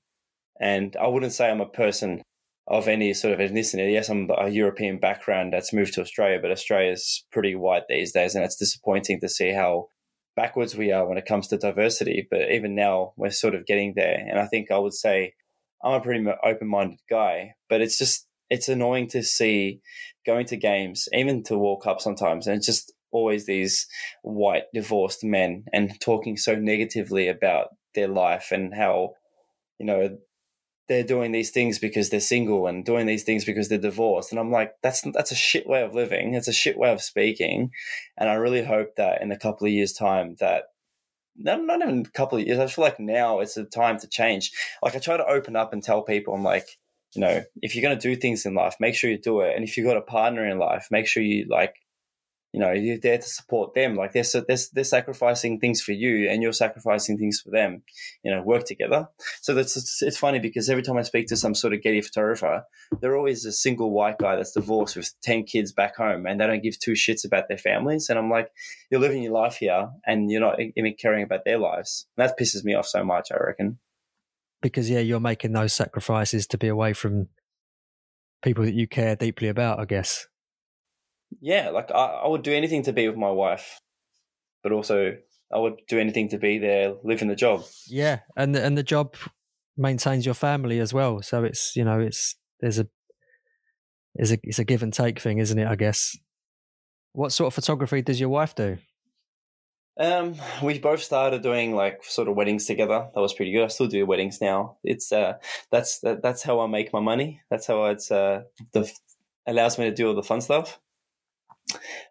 [0.60, 2.22] And I wouldn't say I'm a person
[2.66, 3.92] of any sort of ethnicity.
[3.92, 8.34] Yes, I'm a European background that's moved to Australia, but Australia's pretty white these days,
[8.34, 9.88] and it's disappointing to see how
[10.34, 12.26] backwards we are when it comes to diversity.
[12.28, 14.24] But even now, we're sort of getting there.
[14.28, 15.34] And I think I would say
[15.84, 19.80] I'm a pretty open minded guy, but it's just it's annoying to see
[20.26, 23.86] going to games, even to World Cup sometimes, and it's just always these
[24.22, 29.10] white divorced men and talking so negatively about their life and how
[29.78, 30.18] you know
[30.88, 34.32] they're doing these things because they're single and doing these things because they're divorced.
[34.32, 36.34] And i'm like that's that's a shit way of living.
[36.34, 37.70] It's a shit way of speaking.
[38.18, 40.64] And i really hope that in a couple of years time that
[41.36, 42.58] not, not even a couple of years.
[42.58, 44.52] I feel like now it's the time to change.
[44.82, 46.78] Like I try to open up and tell people, I'm like,
[47.14, 49.54] you know, if you're going to do things in life, make sure you do it.
[49.54, 51.74] And if you've got a partner in life, make sure you like
[52.54, 53.96] you know you're there to support them.
[53.96, 57.82] Like they're, they're they're sacrificing things for you and you're sacrificing things for them.
[58.22, 59.08] You know work together.
[59.42, 62.00] So that's it's, it's funny because every time i speak to some sort of getty
[62.00, 62.62] photographer
[63.00, 66.46] they're always a single white guy that's divorced with 10 kids back home and they
[66.46, 68.08] don't give two shits about their families.
[68.08, 68.50] And i'm like
[68.88, 72.06] you're living your life here and you're not even caring about their lives.
[72.16, 73.80] And that pisses me off so much i reckon.
[74.62, 77.30] Because yeah you're making those sacrifices to be away from
[78.42, 80.28] people that you care deeply about i guess
[81.40, 83.80] yeah, like I, I would do anything to be with my wife,
[84.62, 85.16] but also
[85.52, 87.64] I would do anything to be there, live in the job.
[87.86, 89.16] Yeah, and the, and the job
[89.76, 91.22] maintains your family as well.
[91.22, 92.88] So it's you know it's there's a
[94.16, 95.66] is a it's a give and take thing, isn't it?
[95.66, 96.16] I guess.
[97.12, 98.78] What sort of photography does your wife do?
[99.98, 103.06] Um, we both started doing like sort of weddings together.
[103.14, 103.62] That was pretty good.
[103.62, 104.78] I still do weddings now.
[104.82, 105.34] It's uh,
[105.70, 107.40] that's that, that's how I make my money.
[107.50, 108.90] That's how it's uh, the
[109.46, 110.80] allows me to do all the fun stuff.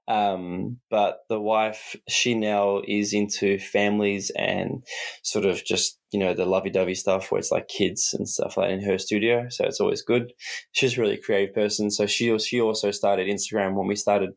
[0.08, 4.84] Um, but the wife, she now is into families and
[5.24, 8.58] sort of just, you know, the lovey dovey stuff where it's like kids and stuff
[8.58, 9.48] like in her studio.
[9.50, 10.34] So it's always good.
[10.72, 11.92] She's a really creative person.
[11.92, 14.32] So she, she also started Instagram when we started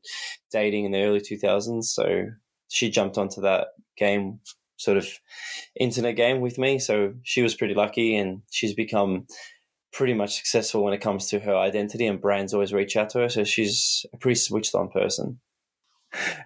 [0.53, 1.85] dating in the early 2000s.
[1.85, 2.27] So
[2.69, 4.41] she jumped onto that game
[4.77, 5.09] sort of
[5.79, 6.79] internet game with me.
[6.79, 9.27] So she was pretty lucky and she's become
[9.93, 13.21] pretty much successful when it comes to her identity, and brands always reach out to
[13.21, 13.29] her.
[13.29, 15.41] So she's a pretty switched on person.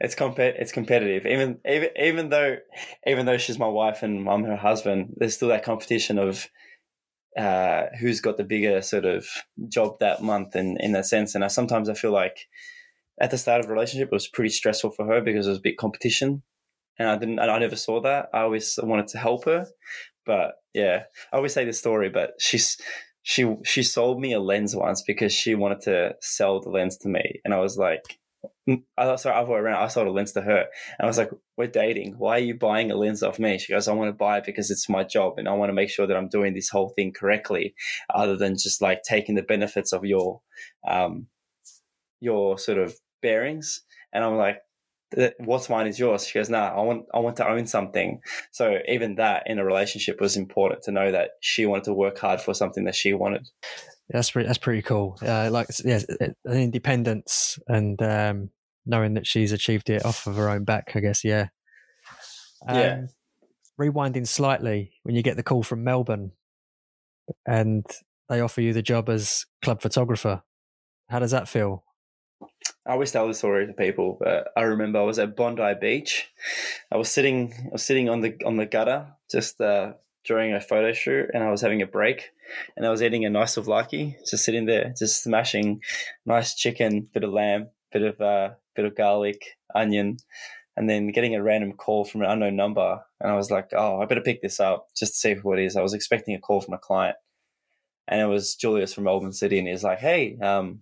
[0.01, 1.27] It's comp- it's competitive.
[1.27, 2.57] Even even even though
[3.07, 6.49] even though she's my wife and I'm her husband, there's still that competition of
[7.37, 9.27] uh, who's got the bigger sort of
[9.69, 11.35] job that month in in that sense.
[11.35, 12.49] And I sometimes I feel like
[13.21, 15.59] at the start of the relationship it was pretty stressful for her because it was
[15.59, 16.43] a big competition,
[16.99, 18.29] and I didn't and I never saw that.
[18.33, 19.67] I always wanted to help her,
[20.27, 22.77] but yeah, I always say this story, but she's
[23.23, 27.09] she she sold me a lens once because she wanted to sell the lens to
[27.09, 28.19] me, and I was like,
[28.69, 29.83] mm, I sorry, other way around.
[29.83, 32.15] I sold a lens to her, and I was like, "We're dating.
[32.19, 34.45] Why are you buying a lens off me?" She goes, "I want to buy it
[34.45, 36.91] because it's my job, and I want to make sure that I'm doing this whole
[36.91, 37.75] thing correctly,
[38.15, 40.41] other than just like taking the benefits of your,
[40.89, 41.27] um,
[42.21, 44.59] your sort of bearings." And I'm like,
[45.39, 46.27] what's mine is yours.
[46.27, 48.21] She goes, nah, I want, I want to own something.
[48.53, 52.19] So even that in a relationship was important to know that she wanted to work
[52.19, 53.49] hard for something that she wanted.
[54.09, 55.19] That's pretty, that's pretty cool.
[55.21, 56.01] Uh, like, yeah,
[56.47, 58.51] independence and, um,
[58.87, 61.23] knowing that she's achieved it off of her own back, I guess.
[61.23, 61.49] Yeah.
[62.67, 63.01] Um, yeah.
[63.81, 66.33] Rewinding slightly when you get the call from Melbourne
[67.47, 67.87] and
[68.29, 70.43] they offer you the job as club photographer.
[71.09, 71.85] How does that feel?
[72.87, 76.29] I always tell this story to people, but I remember I was at Bondi Beach.
[76.91, 79.93] I was sitting, I was sitting on the on the gutter just uh,
[80.25, 82.31] during a photo shoot, and I was having a break,
[82.77, 85.83] and I was eating a nice souvlaki, just sitting there, just smashing
[86.27, 90.17] nice chicken, bit of lamb, bit of uh, bit of garlic, onion,
[90.77, 94.01] and then getting a random call from an unknown number, and I was like, oh,
[94.01, 95.77] I better pick this up just to see who it is.
[95.77, 97.17] I was expecting a call from a client,
[98.09, 100.81] and it was Julius from Melbourne City, and he's like, hey, um,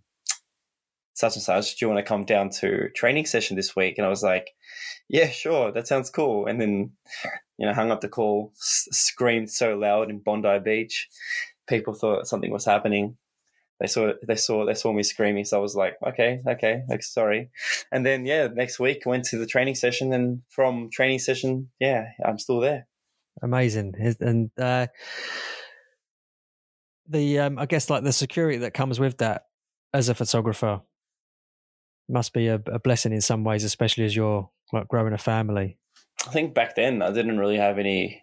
[1.18, 3.98] such and such, do you want to come down to training session this week?
[3.98, 4.50] And I was like,
[5.08, 6.46] yeah, sure, that sounds cool.
[6.46, 6.92] And then,
[7.58, 11.08] you know, hung up the call, s- screamed so loud in Bondi Beach.
[11.68, 13.16] People thought something was happening.
[13.80, 15.44] They saw, they saw, they saw me screaming.
[15.44, 17.50] So I was like, okay, okay, like, sorry.
[17.90, 22.04] And then, yeah, next week went to the training session and from training session, yeah,
[22.24, 22.86] I'm still there.
[23.42, 23.94] Amazing.
[24.20, 24.86] And, uh,
[27.08, 29.46] the, um, I guess like the security that comes with that
[29.92, 30.82] as a photographer
[32.08, 35.78] must be a, a blessing in some ways, especially as you're like growing a family.
[36.26, 38.22] I think back then I didn't really have any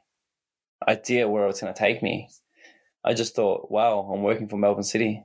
[0.88, 2.30] idea where it was going to take me.
[3.04, 5.24] I just thought, wow, I'm working for Melbourne City.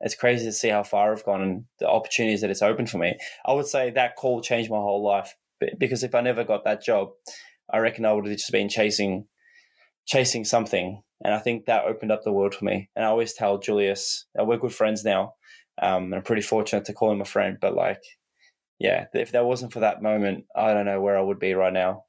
[0.00, 2.98] It's crazy to see how far I've gone and the opportunities that it's opened for
[2.98, 3.18] me.
[3.44, 5.34] I would say that call changed my whole life
[5.78, 7.10] because if I never got that job,
[7.70, 9.26] I reckon I would have just been chasing,
[10.06, 11.02] chasing something.
[11.24, 12.88] And I think that opened up the world for me.
[12.94, 15.34] And I always tell Julius, we're good friends now.
[15.80, 18.02] Um, I'm pretty fortunate to call him a friend, but like,
[18.78, 21.72] yeah, if that wasn't for that moment, I don't know where I would be right
[21.72, 22.04] now.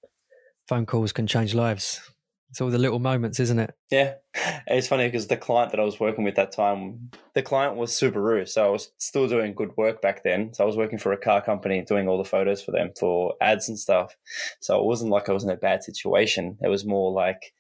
[0.68, 2.02] Phone calls can change lives.
[2.50, 3.76] It's all the little moments, isn't it?
[3.92, 4.16] Yeah.
[4.72, 7.92] It's funny because the client that I was working with that time, the client was
[7.92, 8.48] Subaru.
[8.48, 10.54] So I was still doing good work back then.
[10.54, 13.34] So I was working for a car company doing all the photos for them for
[13.42, 14.16] ads and stuff.
[14.60, 16.58] So it wasn't like I was in a bad situation.
[16.62, 17.54] It was more like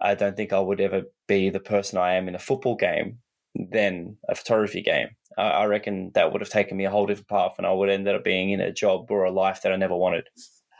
[0.00, 3.18] I don't think I would ever be the person I am in a football game
[3.54, 5.08] than a photography game.
[5.42, 8.08] I reckon that would have taken me a whole different path, and I would end
[8.08, 10.28] up being in a job or a life that I never wanted.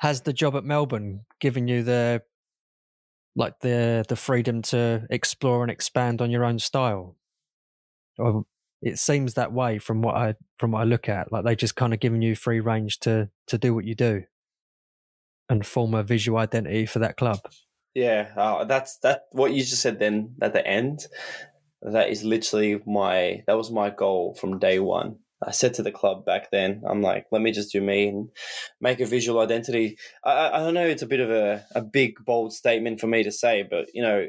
[0.01, 2.23] Has the job at Melbourne given you the
[3.37, 7.17] like the the freedom to explore and expand on your own style?
[8.19, 8.45] or
[8.83, 11.33] it seems that way from what I from what I look at.
[11.33, 14.25] Like they just kind of giving you free range to to do what you do
[15.49, 17.41] and form a visual identity for that club.
[17.95, 19.25] Yeah, uh, that's that.
[19.33, 21.07] What you just said then at the end,
[21.85, 25.17] that is literally my that was my goal from day one.
[25.47, 28.31] I said to the club back then, I'm like, let me just do me and
[28.81, 29.99] make a visual identity.
[30.25, 33.25] I, I don't know, it's a bit of a, a big, bold statement for me
[33.25, 34.27] to say, but you know,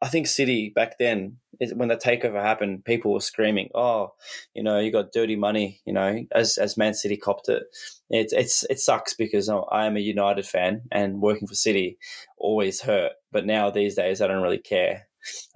[0.00, 1.38] I think City back then,
[1.74, 4.12] when the takeover happened, people were screaming, "Oh,
[4.54, 7.64] you know, you got dirty money." You know, as as Man City copped it,
[8.08, 11.98] it's it's it sucks because I am a United fan and working for City
[12.36, 13.12] always hurt.
[13.32, 15.08] But now these days, I don't really care.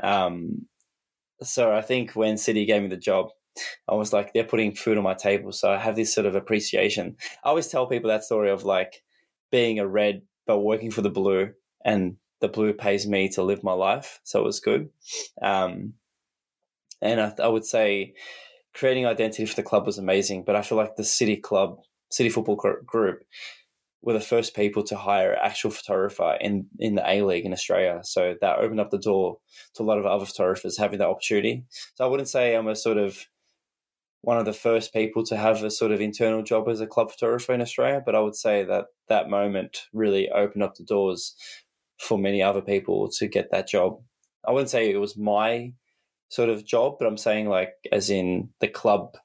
[0.02, 0.66] Um,
[1.42, 3.28] so I think when City gave me the job,
[3.88, 6.34] I was like, they're putting food on my table, so I have this sort of
[6.34, 7.16] appreciation.
[7.44, 9.02] I always tell people that story of like
[9.50, 11.52] being a red but working for the blue
[11.84, 14.88] and the blue pays me to live my life, so it was good.
[15.40, 15.94] Um,
[17.00, 18.14] and I, I, would say
[18.74, 21.78] creating identity for the club was amazing, but I feel like the City Club,
[22.10, 23.24] City Football Group,
[24.02, 27.52] were the first people to hire an actual photographer in in the A League in
[27.52, 28.00] Australia.
[28.02, 29.38] So that opened up the door
[29.74, 31.64] to a lot of other photographers having that opportunity.
[31.94, 33.26] So I wouldn't say I'm a sort of
[34.22, 37.10] one of the first people to have a sort of internal job as a club
[37.10, 41.34] photographer in Australia, but I would say that that moment really opened up the doors
[41.98, 44.00] for many other people to get that job.
[44.46, 45.72] I wouldn't say it was my
[46.28, 49.16] sort of job, but I'm saying like as in the club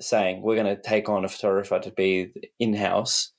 [0.00, 3.31] saying we're going to take on a photographer to be in house.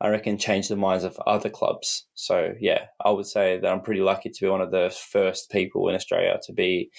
[0.00, 2.06] I reckon change the minds of other clubs.
[2.14, 5.50] So yeah, I would say that I'm pretty lucky to be one of the first
[5.50, 6.90] people in Australia to be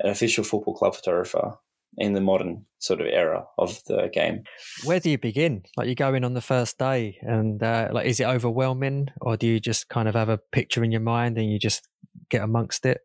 [0.00, 1.54] an official football club photographer
[1.96, 4.42] in the modern sort of era of the game.
[4.84, 5.62] Where do you begin?
[5.76, 9.36] Like you go in on the first day, and uh, like is it overwhelming, or
[9.36, 11.88] do you just kind of have a picture in your mind and you just
[12.28, 13.00] get amongst it?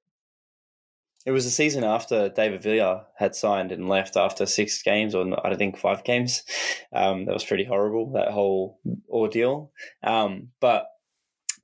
[1.30, 5.28] It was the season after David Villa had signed and left after six games, or
[5.46, 6.42] I think five games.
[6.92, 9.72] Um, that was pretty horrible, that whole ordeal.
[10.02, 10.88] Um, but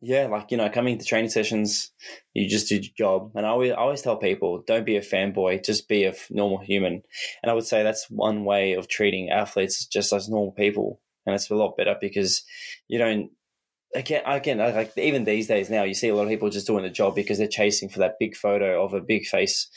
[0.01, 1.91] yeah, like you know, coming to training sessions,
[2.35, 3.31] you just do your job.
[3.33, 6.59] And I always, I always tell people, don't be a fanboy, just be a normal
[6.59, 7.01] human.
[7.41, 11.33] And I would say that's one way of treating athletes just as normal people, and
[11.33, 12.43] it's a lot better because
[12.87, 13.31] you don't.
[13.93, 16.83] Again, again, like even these days now, you see a lot of people just doing
[16.83, 19.69] the job because they're chasing for that big photo of a big face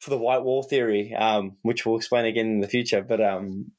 [0.00, 3.02] for the white wall theory, um, which we'll explain again in the future.
[3.02, 3.72] But um,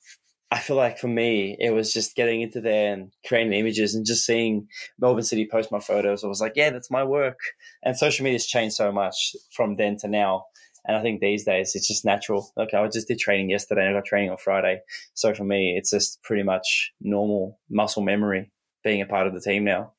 [0.52, 4.06] I feel like for me, it was just getting into there and creating images and
[4.06, 6.24] just seeing Melbourne City post my photos.
[6.24, 7.40] I was like, yeah, that's my work.
[7.84, 10.46] And social media's changed so much from then to now.
[10.86, 12.52] And I think these days it's just natural.
[12.58, 14.82] Okay, I just did training yesterday and I got training on Friday.
[15.14, 18.52] So for me, it's just pretty much normal muscle memory
[18.90, 19.94] being a part of the team now.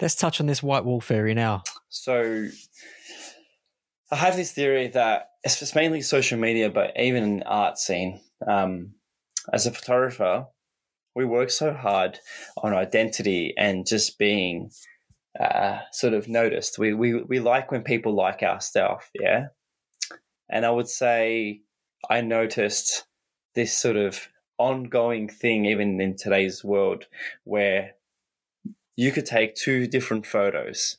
[0.00, 1.62] Let's touch on this white wall theory now.
[1.88, 2.48] So
[4.10, 8.20] I have this theory that it's mainly social media, but even in the art scene.
[8.46, 8.94] Um,
[9.52, 10.46] as a photographer,
[11.14, 12.18] we work so hard
[12.58, 14.70] on identity and just being
[15.40, 16.78] uh, sort of noticed.
[16.78, 19.46] We, we we like when people like our stuff, yeah.
[20.50, 21.62] And I would say
[22.10, 23.04] I noticed
[23.54, 24.28] this sort of
[24.58, 27.06] ongoing thing even in today's world
[27.44, 27.94] where
[28.96, 30.98] you could take two different photos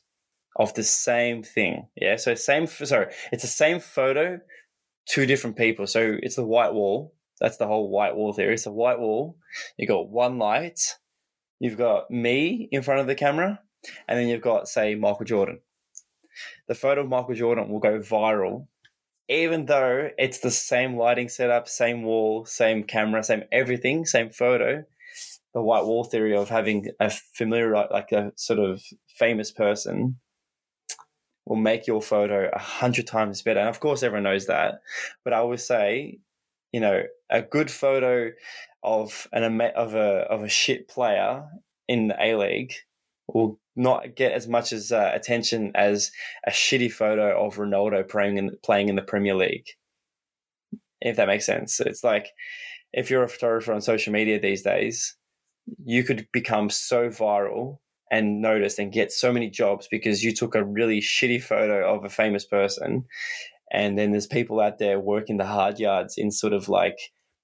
[0.56, 1.88] of the same thing.
[1.96, 2.16] Yeah.
[2.16, 4.40] So same, sorry, it's the same photo,
[5.08, 5.86] two different people.
[5.86, 8.56] So it's the white wall that's the whole white wall theory.
[8.56, 9.36] So white wall,
[9.76, 10.80] you got one light,
[11.58, 13.60] you've got me in front of the camera,
[14.08, 15.60] and then you've got say Michael Jordan.
[16.68, 18.66] The photo of Michael Jordan will go viral,
[19.28, 24.84] even though it's the same lighting setup, same wall, same camera, same everything, same photo.
[25.56, 30.18] The white wall theory of having a familiar, like a sort of famous person,
[31.46, 33.58] will make your photo a hundred times better.
[33.60, 34.82] And of course, everyone knows that.
[35.24, 36.18] But I always say
[36.76, 38.32] you know, a good photo
[38.82, 41.42] of an of a of a shit player
[41.88, 42.74] in the A League
[43.28, 46.10] will not get as much as uh, attention as
[46.46, 49.66] a shitty photo of Ronaldo playing in playing in the Premier League.
[51.00, 52.28] If that makes sense, it's like
[52.92, 55.16] if you're a photographer on social media these days,
[55.84, 57.78] you could become so viral
[58.10, 62.04] and noticed and get so many jobs because you took a really shitty photo of
[62.04, 63.04] a famous person.
[63.72, 66.98] And then there's people out there working the hard yards in sort of like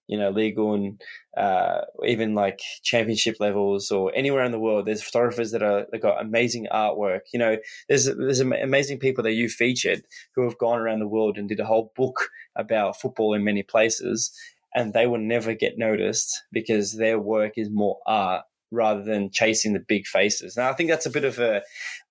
[0.08, 1.00] you know legal and
[1.36, 4.86] uh, even like championship levels or anywhere in the world.
[4.86, 7.20] There's photographers that are that got amazing artwork.
[7.32, 7.56] You know
[7.88, 10.02] there's there's amazing people that you featured
[10.34, 13.62] who have gone around the world and did a whole book about football in many
[13.62, 14.32] places
[14.74, 19.72] and they will never get noticed because their work is more art rather than chasing
[19.72, 21.62] the big faces now i think that's a bit of a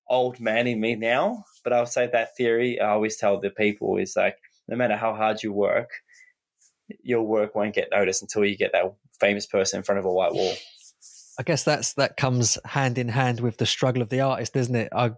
[0.09, 3.97] old man in me now but I'll say that theory I always tell the people
[3.97, 4.37] is like
[4.67, 5.89] no matter how hard you work,
[7.03, 10.11] your work won't get noticed until you get that famous person in front of a
[10.11, 10.53] white wall.
[11.39, 14.75] I guess that's that comes hand in hand with the struggle of the artist, isn't
[14.75, 14.89] it?
[14.93, 15.11] I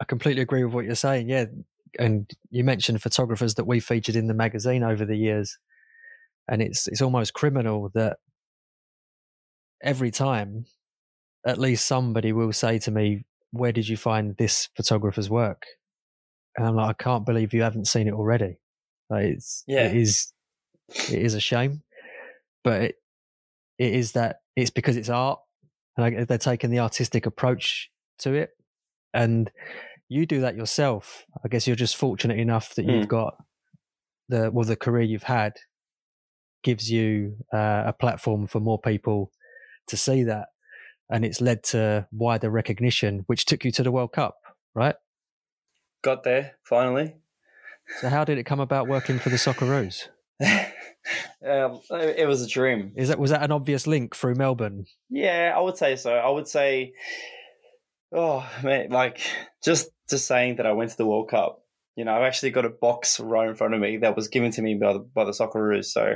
[0.00, 1.28] I completely agree with what you're saying.
[1.28, 1.46] Yeah,
[1.98, 5.58] and you mentioned photographers that we featured in the magazine over the years,
[6.48, 8.18] and it's it's almost criminal that
[9.82, 10.66] every time,
[11.46, 15.64] at least somebody will say to me, "Where did you find this photographer's work?"
[16.56, 18.58] And I'm like, "I can't believe you haven't seen it already."
[19.10, 19.88] Like it's Yeah.
[19.88, 20.32] it is
[20.88, 21.82] it is a shame,
[22.64, 22.96] but it,
[23.78, 25.40] it is that it's because it's art,
[25.96, 27.90] and I, they're taking the artistic approach
[28.20, 28.50] to it,
[29.12, 29.50] and
[30.08, 31.26] you do that yourself.
[31.44, 33.08] I guess you're just fortunate enough that you've mm.
[33.08, 33.36] got
[34.28, 35.54] the well the career you've had
[36.62, 39.32] gives you uh, a platform for more people
[39.88, 40.48] to see that,
[41.10, 44.36] and it's led to wider recognition, which took you to the World Cup,
[44.74, 44.96] right?
[46.02, 47.14] Got there finally.
[48.00, 50.08] So how did it come about working for the Socceroos?
[51.46, 52.92] um, it was a dream.
[52.96, 54.86] Is that was that an obvious link through Melbourne?
[55.08, 56.14] Yeah, I would say so.
[56.14, 56.92] I would say,
[58.12, 59.20] oh man, like
[59.64, 61.64] just just saying that I went to the World Cup.
[61.98, 64.52] You know, I've actually got a box right in front of me that was given
[64.52, 65.86] to me by the, by the Socceroos.
[65.86, 66.14] So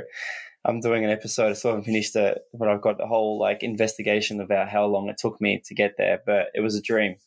[0.63, 1.49] I'm doing an episode.
[1.49, 5.09] I still haven't finished it, but I've got the whole like investigation about how long
[5.09, 6.21] it took me to get there.
[6.25, 7.17] But it was a dream,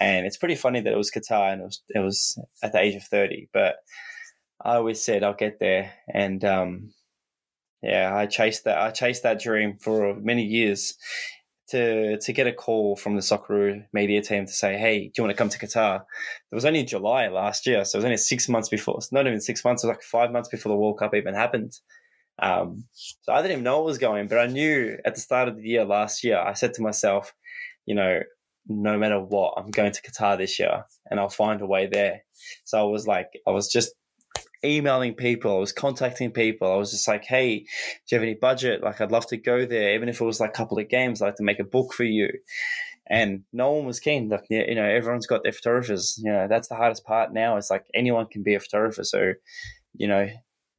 [0.00, 2.80] and it's pretty funny that it was Qatar and it was it was at the
[2.80, 3.50] age of thirty.
[3.52, 3.76] But
[4.64, 6.94] I always said I'll get there, and um,
[7.82, 8.78] yeah, I chased that.
[8.78, 10.96] I chased that dream for many years.
[11.70, 15.24] To to get a call from the Socceroo media team to say, "Hey, do you
[15.24, 16.02] want to come to Qatar?"
[16.50, 19.00] It was only July last year, so it was only six months before.
[19.12, 19.84] Not even six months.
[19.84, 21.78] It was like five months before the World Cup even happened.
[22.40, 25.48] Um, so I didn't even know what was going, but I knew at the start
[25.48, 26.38] of the year last year.
[26.38, 27.34] I said to myself,
[27.84, 28.20] you know,
[28.68, 32.24] no matter what, I'm going to Qatar this year, and I'll find a way there.
[32.64, 33.92] So I was like, I was just
[34.64, 36.70] emailing people, I was contacting people.
[36.70, 37.64] I was just like, hey, do
[38.10, 38.82] you have any budget?
[38.82, 41.20] Like, I'd love to go there, even if it was like a couple of games.
[41.20, 42.28] I'd like to make a book for you.
[43.10, 44.28] And no one was keen.
[44.28, 46.20] Like, you know, everyone's got their photographers.
[46.22, 47.56] You know, that's the hardest part now.
[47.56, 49.04] It's like anyone can be a photographer.
[49.04, 49.32] So,
[49.94, 50.28] you know,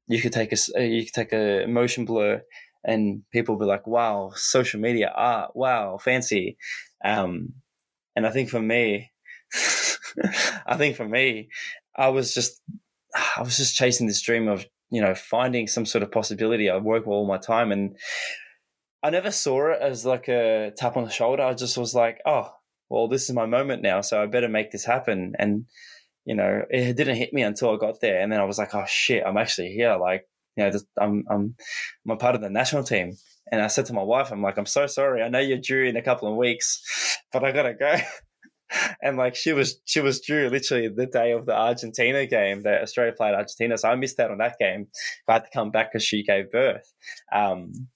[0.08, 2.42] you could take a you could take a motion blur,
[2.84, 5.56] and people be like, "Wow, social media art.
[5.56, 6.58] Wow, fancy."
[7.04, 7.54] Um,
[8.16, 9.12] and I think for me,
[10.66, 11.50] I think for me,
[11.96, 12.62] I was just
[13.16, 16.70] I was just chasing this dream of you know finding some sort of possibility.
[16.70, 17.98] I work all my time, and
[19.04, 21.44] I never saw it as like a tap on the shoulder.
[21.44, 22.52] I just was like, oh,
[22.90, 25.34] well, this is my moment now, so I better make this happen.
[25.40, 25.66] And
[26.26, 28.76] you know, it didn't hit me until I got there, and then I was like,
[28.76, 29.96] oh shit, I'm actually here.
[29.98, 31.56] Like, you know, I'm I'm
[32.06, 33.16] I'm a part of the national team.
[33.52, 35.24] And I said to my wife, I'm like, I'm so sorry.
[35.24, 37.96] I know you're due in a couple of weeks, but I gotta go.
[39.02, 42.82] and like she was she was due literally the day of the Argentina game that
[42.82, 43.78] Australia played Argentina.
[43.78, 44.88] So I missed out on that game.
[45.28, 46.94] I had to come back because she gave birth.
[47.34, 47.88] Um,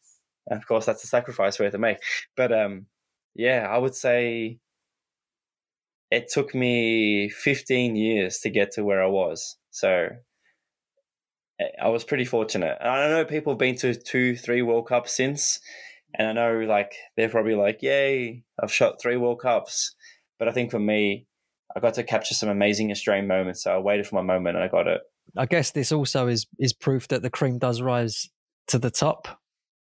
[0.49, 1.99] of course, that's a sacrifice we had to make.
[2.35, 2.87] But um,
[3.35, 4.59] yeah, I would say
[6.11, 9.57] it took me 15 years to get to where I was.
[9.71, 10.09] So
[11.81, 12.77] I was pretty fortunate.
[12.79, 15.59] And I know people have been to two, three World Cups since.
[16.15, 19.95] And I know like they're probably like, yay, I've shot three World Cups.
[20.43, 21.25] But I think for me,
[21.73, 23.63] I got to capture some amazing Australian moments.
[23.63, 24.99] So I waited for my moment and I got it.
[25.37, 28.29] I guess this also is is proof that the cream does rise
[28.67, 29.39] to the top.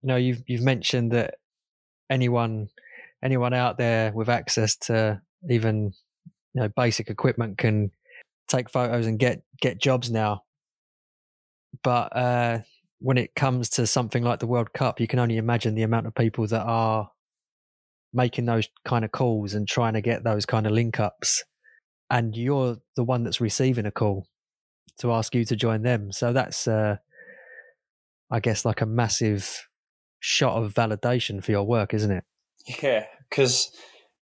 [0.04, 1.40] You know, you've you've mentioned that
[2.12, 2.70] anyone
[3.24, 5.20] anyone out there with access to
[5.50, 5.94] even
[6.54, 7.90] you know basic equipment can
[8.48, 10.44] take photos and get get jobs now.
[11.84, 12.60] But uh,
[13.00, 16.06] when it comes to something like the World Cup, you can only imagine the amount
[16.06, 17.10] of people that are
[18.16, 21.44] making those kind of calls and trying to get those kind of link ups.
[22.10, 24.28] And you're the one that's receiving a call
[25.00, 26.12] to ask you to join them.
[26.12, 26.98] So that's, uh,
[28.32, 29.68] I guess, like a massive
[30.20, 32.24] shot of validation for your work, isn't it?
[32.82, 33.72] Yeah, because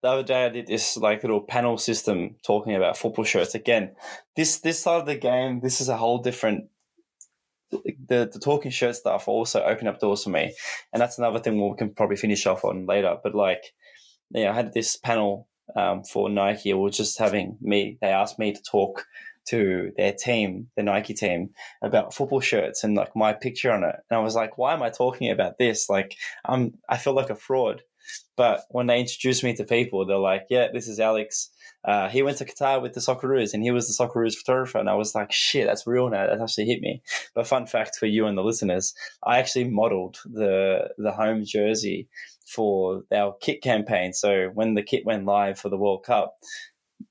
[0.01, 3.55] the other day I did this like little panel system talking about football shirts.
[3.55, 3.95] Again,
[4.35, 6.65] this this side of the game, this is a whole different.
[7.71, 10.53] The the talking shirt stuff also opened up doors for me,
[10.93, 13.17] and that's another thing we can probably finish off on later.
[13.21, 13.73] But like,
[14.31, 16.73] yeah, I had this panel um, for Nike.
[16.73, 17.97] We were just having me.
[18.01, 19.05] They asked me to talk
[19.49, 21.51] to their team, the Nike team,
[21.81, 23.95] about football shirts and like my picture on it.
[24.09, 25.89] And I was like, why am I talking about this?
[25.89, 26.15] Like,
[26.45, 27.81] I'm I feel like a fraud.
[28.35, 31.49] But when they introduced me to people, they're like, yeah, this is Alex.
[31.85, 34.77] Uh, he went to Qatar with the Socceroos and he was the Socceroos photographer.
[34.77, 36.27] And I was like, shit, that's real now.
[36.27, 37.01] That actually hit me.
[37.33, 42.09] But fun fact for you and the listeners, I actually modeled the, the home jersey
[42.45, 44.13] for our kit campaign.
[44.13, 46.35] So when the kit went live for the World Cup,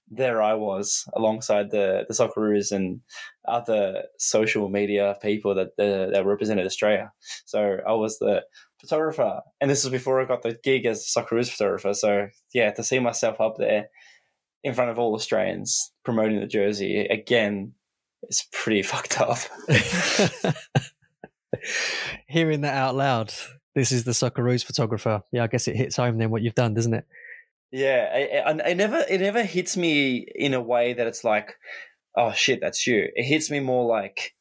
[0.09, 3.01] there I was alongside the the Socceroos and
[3.47, 7.13] other social media people that that represented Australia.
[7.45, 8.45] So I was the
[8.81, 11.93] photographer, and this was before I got the gig as a Socceroos photographer.
[11.93, 13.89] So yeah, to see myself up there
[14.67, 17.73] in front of all Australians promoting the jersey again,
[18.23, 19.39] it's pretty fucked up.
[22.29, 23.33] Hearing that out loud,
[23.77, 25.23] this is the Socceroos photographer.
[25.31, 27.07] Yeah, I guess it hits home then what you've done, doesn't it?
[27.71, 31.55] Yeah, it, never it never hits me in a way that it's like,
[32.17, 33.07] oh shit, that's you.
[33.15, 34.35] It hits me more like,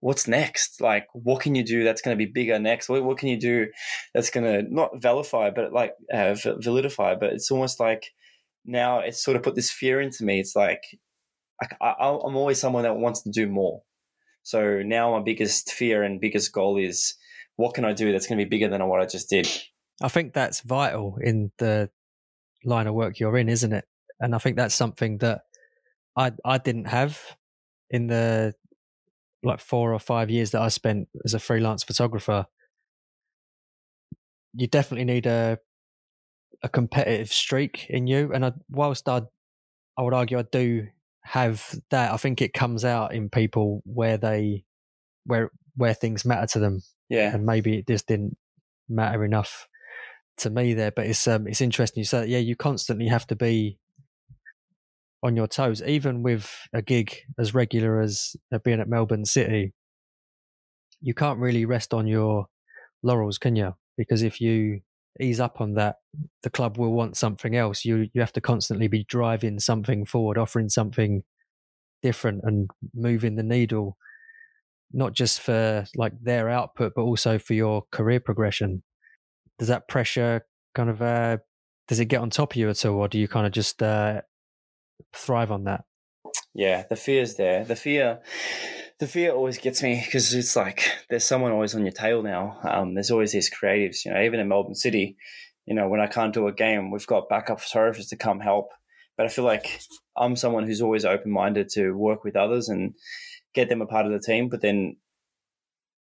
[0.00, 0.80] what's next?
[0.80, 2.88] Like, what can you do that's going to be bigger next?
[2.88, 3.68] What, what can you do
[4.14, 7.20] that's going to not vilify, but like uh, validify?
[7.20, 8.12] But it's almost like
[8.70, 10.40] now it's sort of put this fear into me.
[10.40, 10.82] It's like
[11.80, 13.82] I, I'm always someone that wants to do more.
[14.42, 17.14] So now my biggest fear and biggest goal is
[17.56, 19.48] what can I do that's going to be bigger than what I just did.
[20.00, 21.90] I think that's vital in the
[22.64, 23.84] line of work you're in, isn't it?
[24.18, 25.42] And I think that's something that
[26.16, 27.20] I I didn't have
[27.90, 28.54] in the
[29.42, 32.46] like four or five years that I spent as a freelance photographer.
[34.54, 35.58] You definitely need a
[36.62, 39.22] a competitive streak in you, and I, whilst I
[39.96, 40.88] I would argue I do
[41.22, 44.64] have that, I think it comes out in people where they
[45.24, 46.82] where where things matter to them.
[47.08, 48.36] Yeah, and maybe it just didn't
[48.88, 49.68] matter enough
[50.38, 50.90] to me there.
[50.90, 52.00] But it's um, it's interesting.
[52.00, 53.78] You said, yeah, you constantly have to be
[55.22, 59.74] on your toes, even with a gig as regular as uh, being at Melbourne City.
[61.00, 62.46] You can't really rest on your
[63.02, 63.74] laurels, can you?
[63.96, 64.80] Because if you
[65.18, 65.96] ease up on that,
[66.42, 67.84] the club will want something else.
[67.84, 71.22] You you have to constantly be driving something forward, offering something
[72.02, 73.96] different, and moving the needle,
[74.92, 78.82] not just for like their output, but also for your career progression
[79.60, 80.40] does that pressure
[80.74, 81.36] kind of uh,
[81.86, 83.82] does it get on top of you at all, or do you kind of just
[83.82, 84.22] uh,
[85.12, 85.84] thrive on that?
[86.54, 87.64] Yeah, the fear's there.
[87.64, 88.20] The fear,
[88.98, 92.58] the fear always gets me because it's like there's someone always on your tail now.
[92.62, 94.20] Um, there's always these creatives, you know.
[94.20, 95.16] Even in Melbourne City,
[95.66, 98.70] you know, when I can't do a game, we've got backup photographers to come help.
[99.16, 99.80] But I feel like
[100.16, 102.94] I'm someone who's always open minded to work with others and
[103.54, 104.48] get them a part of the team.
[104.48, 104.96] But then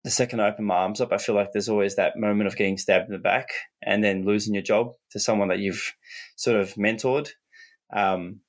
[0.04, 2.56] the second I open my arms up, I feel like there's always that moment of
[2.56, 3.48] getting stabbed in the back
[3.82, 5.94] and then losing your job to someone that you've
[6.36, 7.30] sort of mentored.
[7.92, 8.40] Um,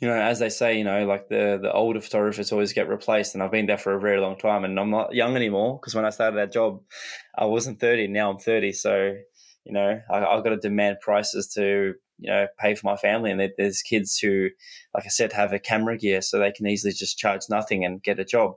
[0.00, 3.34] you know, as they say, you know, like the the older photographers always get replaced,
[3.34, 5.94] and I've been there for a very long time, and I'm not young anymore because
[5.94, 6.80] when I started that job,
[7.36, 8.08] I wasn't 30.
[8.08, 9.14] Now I'm 30, so
[9.64, 13.30] you know, I, have got to demand prices to you know pay for my family,
[13.30, 14.48] and there's kids who,
[14.94, 18.02] like I said, have a camera gear, so they can easily just charge nothing and
[18.02, 18.54] get a job.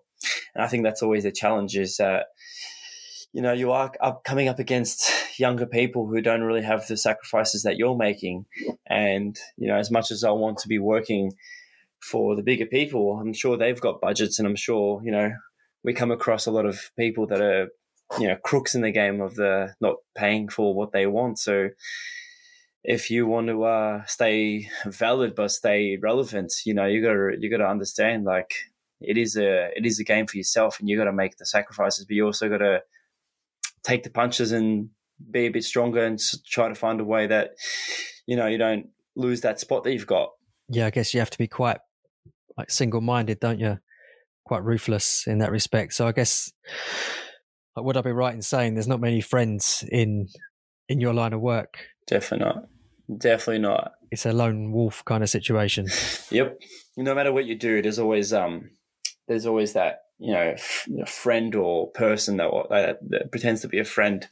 [0.53, 2.27] And I think that's always a challenge is that,
[3.35, 6.95] you know, you are up, coming up against younger people who don't really have the
[6.95, 8.45] sacrifices that you're making.
[8.87, 11.33] And, you know, as much as I want to be working
[11.99, 15.33] for the bigger people, I'm sure they've got budgets and I'm sure, you know,
[15.83, 17.67] we come across a lot of people that are,
[18.17, 21.37] you know, crooks in the game of the not paying for what they want.
[21.37, 21.71] So,
[22.85, 27.49] if you want to uh, stay valid but stay relevant, you know, you gotta you
[27.49, 28.53] gotta understand like
[29.01, 31.45] it is a it is a game for yourself, and you got to make the
[31.45, 32.81] sacrifices, but you also got to
[33.85, 34.89] take the punches and
[35.31, 37.51] be a bit stronger and try to find a way that
[38.25, 40.29] you know you don't lose that spot that you've got.
[40.69, 41.77] Yeah, I guess you have to be quite
[42.57, 43.79] like single minded, don't you?
[44.45, 45.93] Quite ruthless in that respect.
[45.93, 46.51] So I guess
[47.75, 50.27] would I be right in saying there's not many friends in
[50.87, 51.77] in your line of work?
[52.07, 52.67] Definitely not.
[53.17, 53.93] Definitely not.
[54.11, 55.87] It's a lone wolf kind of situation.
[56.31, 56.59] yep.
[56.97, 58.71] No matter what you do, there's always um
[59.27, 63.79] there's always that you know f- friend or person that, that, that pretends to be
[63.79, 64.27] a friend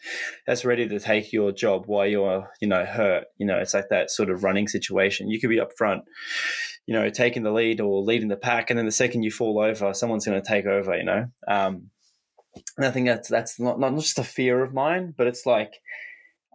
[0.47, 3.25] that's ready to take your job while you're you know hurt.
[3.37, 5.29] You know, it's like that sort of running situation.
[5.29, 6.03] You could be up front,
[6.85, 9.59] you know, taking the lead or leading the pack, and then the second you fall
[9.59, 10.95] over, someone's going to take over.
[10.95, 11.89] You know, um,
[12.77, 15.73] and I think that's that's not not just a fear of mine, but it's like.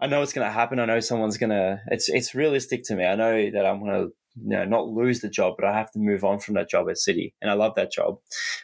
[0.01, 0.79] I know it's going to happen.
[0.79, 1.81] I know someone's going to.
[1.89, 3.05] It's it's realistic to me.
[3.05, 4.13] I know that I'm going to
[4.43, 6.89] you know, not lose the job, but I have to move on from that job
[6.89, 7.35] at City.
[7.41, 8.19] And I love that job.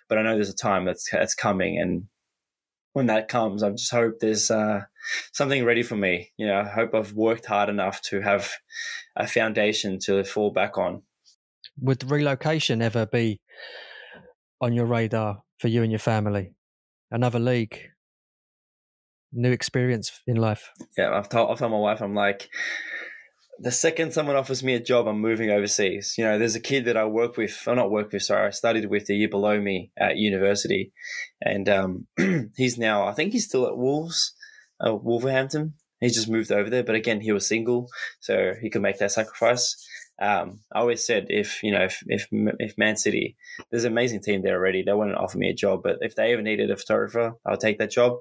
[0.09, 1.79] But I know there's a time that's, that's coming.
[1.79, 2.05] And
[2.93, 4.83] when that comes, I just hope there's uh,
[5.33, 6.31] something ready for me.
[6.37, 8.53] You know, I hope I've worked hard enough to have
[9.17, 11.03] a foundation to fall back on.
[11.81, 13.41] Would relocation ever be
[14.61, 16.55] on your radar for you and your family?
[17.11, 17.81] Another league,
[19.33, 20.71] new experience in life.
[20.97, 22.49] Yeah, I've told, I've told my wife, I'm like,
[23.59, 26.15] the second someone offers me a job, I'm moving overseas.
[26.19, 28.51] You know, there's a kid that I work with, or not work with, sorry, I
[28.51, 30.93] studied with a year below me at university.
[31.41, 32.07] And um,
[32.57, 34.35] he's now, I think he's still at Wolves,
[34.85, 35.75] uh, Wolverhampton.
[36.01, 36.83] He's just moved over there.
[36.83, 37.89] But again, he was single,
[38.21, 39.77] so he could make that sacrifice.
[40.21, 43.37] Um, I always said if you know if if if Man City,
[43.71, 44.83] there's an amazing team there already.
[44.83, 47.79] They wouldn't offer me a job, but if they ever needed a photographer, I'll take
[47.79, 48.19] that job.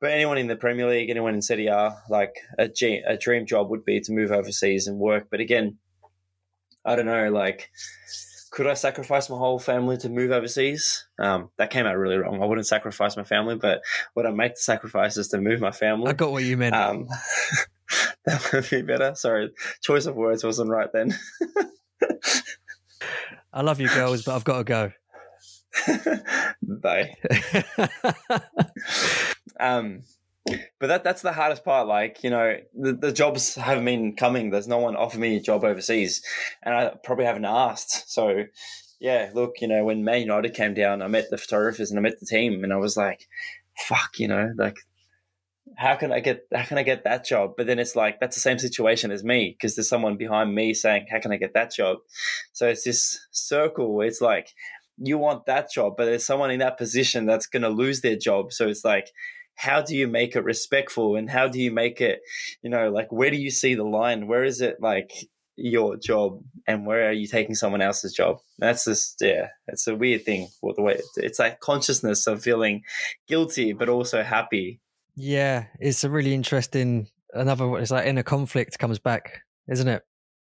[0.00, 3.44] But anyone in the Premier League, anyone in Serie A, like a, G, a dream
[3.44, 5.28] job would be to move overseas and work.
[5.30, 5.76] But again,
[6.84, 7.70] I don't know, like
[8.56, 11.06] could I sacrifice my whole family to move overseas?
[11.18, 12.42] Um, that came out really wrong.
[12.42, 13.82] I wouldn't sacrifice my family, but
[14.14, 16.08] would I make the sacrifices to move my family?
[16.08, 16.74] I got what you meant.
[16.74, 17.06] Um,
[18.26, 19.14] that would be better.
[19.14, 19.50] Sorry,
[19.82, 21.14] choice of words wasn't right then.
[23.52, 24.92] I love you, girls, but I've got to go.
[26.62, 27.16] Bye.
[29.60, 30.02] um,
[30.78, 31.86] but that that's the hardest part.
[31.88, 34.50] Like you know, the, the jobs haven't been coming.
[34.50, 36.22] There's no one offered me a job overseas,
[36.62, 38.10] and I probably haven't asked.
[38.10, 38.44] So
[39.00, 42.02] yeah, look, you know, when Man United came down, I met the photographers and I
[42.02, 43.26] met the team, and I was like,
[43.78, 44.76] fuck, you know, like
[45.76, 47.52] how can I get how can I get that job?
[47.56, 50.74] But then it's like that's the same situation as me because there's someone behind me
[50.74, 51.98] saying, how can I get that job?
[52.52, 54.48] So it's this circle it's like
[54.98, 58.16] you want that job, but there's someone in that position that's going to lose their
[58.16, 58.52] job.
[58.52, 59.10] So it's like
[59.56, 62.20] how do you make it respectful and how do you make it
[62.62, 65.10] you know like where do you see the line where is it like
[65.56, 69.96] your job and where are you taking someone else's job that's just yeah it's a
[69.96, 72.82] weird thing the way it's like consciousness of feeling
[73.26, 74.78] guilty but also happy
[75.16, 80.02] yeah it's a really interesting another it's like inner conflict comes back isn't it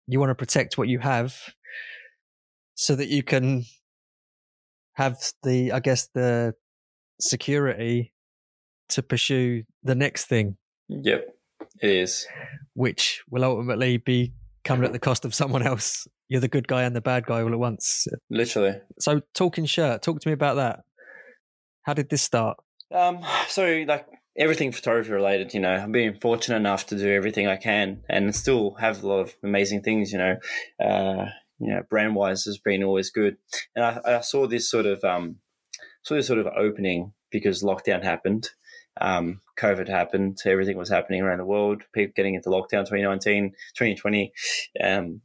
[0.07, 1.37] you want to protect what you have
[2.75, 3.65] so that you can
[4.95, 6.55] have the i guess the
[7.21, 8.13] security
[8.91, 10.57] to pursue the next thing.
[10.89, 11.27] Yep,
[11.81, 12.27] it is.
[12.75, 14.33] Which will ultimately be
[14.65, 16.07] coming at the cost of someone else.
[16.29, 18.07] You're the good guy and the bad guy all at once.
[18.29, 18.81] Literally.
[18.99, 20.81] So, talking shirt, talk to me about that.
[21.83, 22.59] How did this start?
[22.95, 24.07] Um, so like
[24.37, 28.35] everything photography related, you know, I've been fortunate enough to do everything I can and
[28.35, 30.37] still have a lot of amazing things, you know.
[30.81, 31.27] Uh,
[31.61, 33.37] you know, brand wise has been always good.
[33.75, 35.37] And I, I saw this sort of um
[36.03, 38.51] saw this sort of opening because lockdown happened
[39.01, 44.33] um, COVID happened, everything was happening around the world, people getting into lockdown 2019, 2020.
[44.83, 45.21] Um,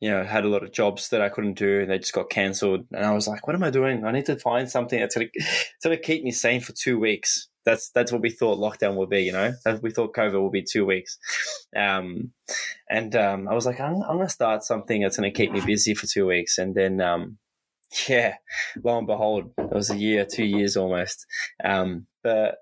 [0.00, 2.30] you know, had a lot of jobs that I couldn't do and they just got
[2.30, 2.86] cancelled.
[2.92, 4.04] And I was like, what am I doing?
[4.04, 5.30] I need to find something that's going
[5.82, 7.48] to keep me sane for two weeks.
[7.68, 9.52] That's that's what we thought lockdown would be, you know.
[9.82, 11.18] We thought COVID would be two weeks,
[11.76, 12.32] um,
[12.88, 15.52] and um, I was like, I'm, I'm going to start something that's going to keep
[15.52, 17.36] me busy for two weeks, and then um,
[18.08, 18.36] yeah,
[18.82, 21.26] lo and behold, it was a year, two years almost.
[21.62, 22.56] Um, but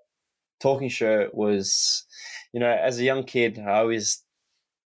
[0.58, 2.04] Talking Shirt was,
[2.52, 4.24] you know, as a young kid, I always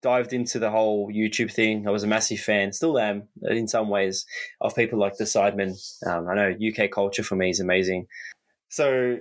[0.00, 1.88] dived into the whole YouTube thing.
[1.88, 4.26] I was a massive fan, still am in some ways,
[4.60, 5.74] of people like the Sidemen.
[6.06, 8.06] Um, I know UK culture for me is amazing.
[8.68, 9.18] So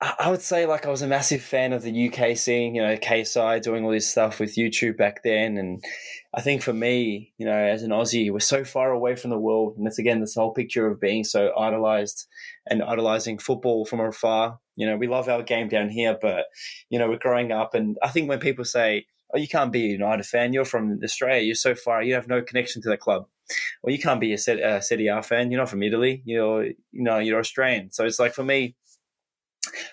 [0.00, 2.96] I would say like I was a massive fan of the UK scene, you know,
[2.96, 5.58] KSI doing all this stuff with YouTube back then.
[5.58, 5.82] And
[6.32, 9.38] I think for me, you know, as an Aussie, we're so far away from the
[9.38, 9.74] world.
[9.76, 12.28] And it's again this whole picture of being so idolized
[12.70, 14.60] and idolizing football from afar.
[14.76, 16.44] You know, we love our game down here, but,
[16.90, 17.74] you know, we're growing up.
[17.74, 21.00] And I think when people say, oh, you can't be a United fan, you're from
[21.02, 23.26] Australia, you're so far, you have no connection to the club.
[23.82, 26.76] Or you can't be a uh, Serie A fan, you're not from Italy, you're, you
[26.92, 27.90] know, you're Australian.
[27.90, 28.76] So it's like for me,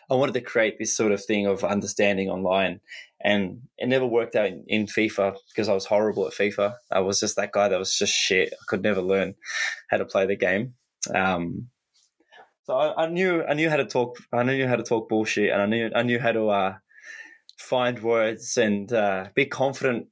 [0.10, 2.80] I wanted to create this sort of thing of understanding online.
[3.24, 6.76] And it never worked out in, in, FIFA because I was horrible at FIFA.
[6.92, 8.54] I was just that guy that was just shit.
[8.54, 9.36] I could never learn
[9.90, 10.76] how to play the game.
[11.14, 11.70] Um,
[12.66, 14.18] so I, I, knew I knew how to talk.
[14.32, 16.76] I knew how to talk bullshit, and I knew I knew how to uh,
[17.58, 20.08] find words and uh, be confident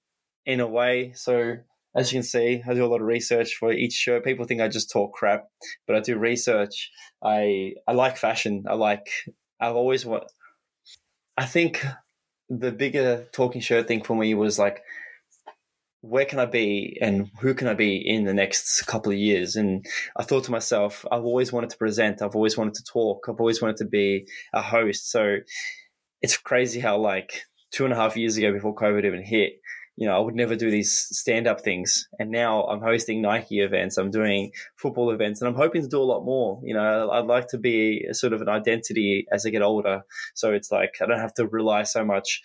[0.46, 1.14] in a way.
[1.16, 1.58] So
[1.96, 4.20] as you can see, I do a lot of research for each show.
[4.20, 5.46] People think I just talk crap,
[5.88, 6.92] but I do research.
[7.24, 8.66] I I like fashion.
[8.68, 9.08] I like
[9.64, 10.30] I've always what
[11.38, 11.86] I think
[12.50, 14.84] the bigger talking shirt thing for me was like
[16.02, 19.56] where can I be and who can I be in the next couple of years?
[19.56, 19.86] And
[20.18, 23.40] I thought to myself, I've always wanted to present, I've always wanted to talk, I've
[23.40, 25.10] always wanted to be a host.
[25.10, 25.38] So
[26.22, 29.54] it's crazy how like two and a half years ago before COVID even hit,
[29.96, 32.08] you know, I would never do these stand up things.
[32.18, 36.02] And now I'm hosting Nike events, I'm doing football events, and I'm hoping to do
[36.02, 36.60] a lot more.
[36.64, 40.02] You know, I'd like to be sort of an identity as I get older.
[40.34, 42.42] So it's like I don't have to rely so much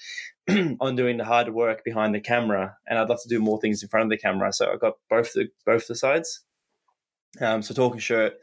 [0.81, 2.77] on doing the hard work behind the camera.
[2.87, 4.53] And I'd love to do more things in front of the camera.
[4.53, 6.45] So I've got both the both the sides.
[7.41, 8.35] Um, so talking shirt,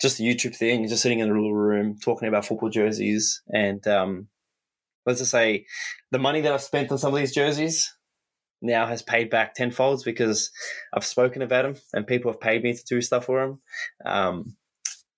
[0.00, 3.86] just a YouTube thing, just sitting in a little room talking about football jerseys and
[3.86, 4.28] um,
[5.06, 5.66] let's just say
[6.10, 7.92] the money that I've spent on some of these jerseys
[8.62, 10.50] now has paid back tenfold because
[10.94, 13.60] I've spoken about him and people have paid me to do stuff for him.
[14.04, 14.56] Um,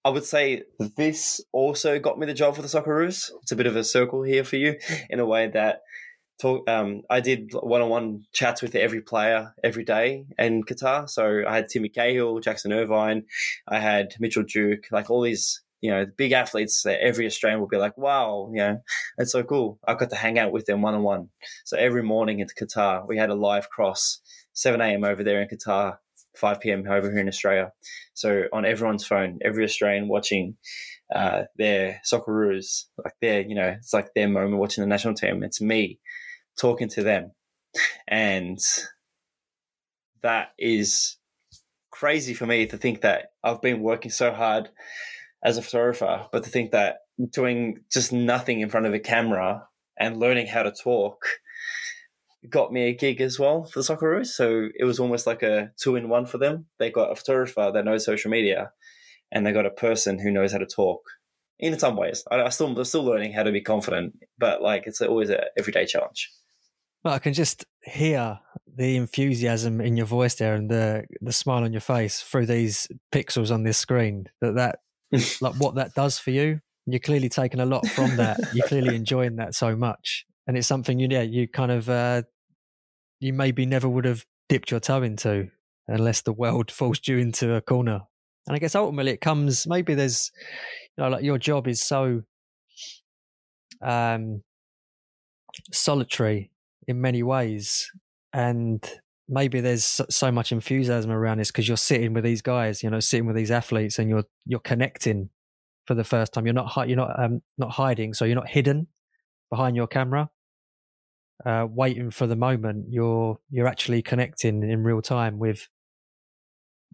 [0.04, 0.64] I would say
[0.96, 3.30] this also got me the job for the Socceroos.
[3.42, 4.76] It's a bit of a circle here for you
[5.08, 5.80] in a way that
[6.40, 6.68] talk.
[6.68, 11.08] Um, I did one-on-one chats with every player every day in Qatar.
[11.08, 13.24] So I had Timmy Cahill, Jackson Irvine,
[13.66, 17.60] I had Mitchell Duke, like all these you know the big athletes that every Australian
[17.60, 18.80] will be like, wow, you know,
[19.18, 19.78] it's so cool.
[19.86, 21.28] I got to hang out with them one-on-one.
[21.66, 24.22] So every morning into Qatar, we had a live cross,
[24.54, 25.04] 7 a.m.
[25.04, 25.98] over there in Qatar.
[26.36, 26.84] 5 p.m.
[26.90, 27.70] over here in Australia.
[28.14, 30.56] So on everyone's phone, every Australian watching
[31.14, 35.44] uh, their Socceroos, like their, you know, it's like their moment watching the national team.
[35.44, 36.00] It's me
[36.58, 37.30] talking to them.
[38.08, 38.58] And
[40.22, 41.18] that is
[41.92, 44.70] crazy for me to think that I've been working so hard
[45.44, 49.68] as a photographer, but to think that doing just nothing in front of a camera
[49.98, 51.26] and learning how to talk
[52.48, 54.26] got me a gig as well for the Socceroos.
[54.26, 56.66] So it was almost like a two in one for them.
[56.78, 58.72] They got a photographer that knows social media
[59.32, 61.00] and they got a person who knows how to talk
[61.58, 62.24] in some ways.
[62.30, 65.40] I, I still, I'm still learning how to be confident, but like it's always an
[65.58, 66.30] everyday challenge.
[67.02, 71.62] Well, I can just hear the enthusiasm in your voice there and the the smile
[71.62, 74.26] on your face through these pixels on this screen.
[74.40, 74.78] That that
[75.40, 76.60] like what that does for you.
[76.86, 78.38] You're clearly taking a lot from that.
[78.52, 82.22] You're clearly enjoying that so much, and it's something you yeah you kind of uh,
[83.20, 85.48] you maybe never would have dipped your toe into
[85.88, 88.00] unless the world forced you into a corner.
[88.46, 90.30] And I guess ultimately it comes maybe there's
[90.96, 92.22] you know like your job is so
[93.82, 94.42] um
[95.72, 96.50] solitary
[96.86, 97.90] in many ways.
[98.32, 98.84] And
[99.28, 103.00] maybe there's so much enthusiasm around this because you're sitting with these guys, you know,
[103.00, 105.30] sitting with these athletes, and you're you're connecting
[105.86, 106.46] for the first time.
[106.46, 108.88] You're not you're not um, not hiding, so you're not hidden
[109.50, 110.30] behind your camera,
[111.44, 112.86] uh, waiting for the moment.
[112.90, 115.68] You're you're actually connecting in real time with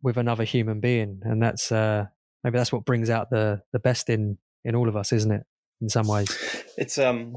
[0.02, 2.06] with another human being, and that's uh,
[2.44, 5.42] maybe that's what brings out the the best in in all of us, isn't it?
[5.80, 6.28] In some ways,
[6.76, 7.34] it's um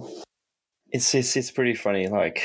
[0.89, 2.07] it's it's it's pretty funny.
[2.07, 2.43] Like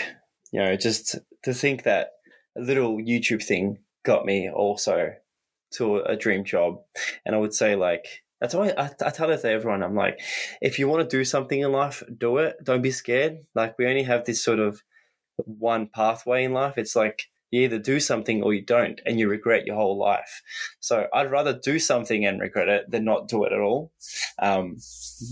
[0.52, 2.10] you know, just to think that
[2.58, 5.14] little YouTube thing got me also
[5.72, 6.80] to a dream job,
[7.24, 9.82] and I would say like that's why I, I tell it to everyone.
[9.82, 10.20] I'm like,
[10.60, 12.56] if you want to do something in life, do it.
[12.62, 13.38] Don't be scared.
[13.54, 14.82] Like we only have this sort of
[15.36, 16.78] one pathway in life.
[16.78, 20.42] It's like you either do something or you don't, and you regret your whole life.
[20.80, 23.92] So I'd rather do something and regret it than not do it at all.
[24.38, 24.76] Um,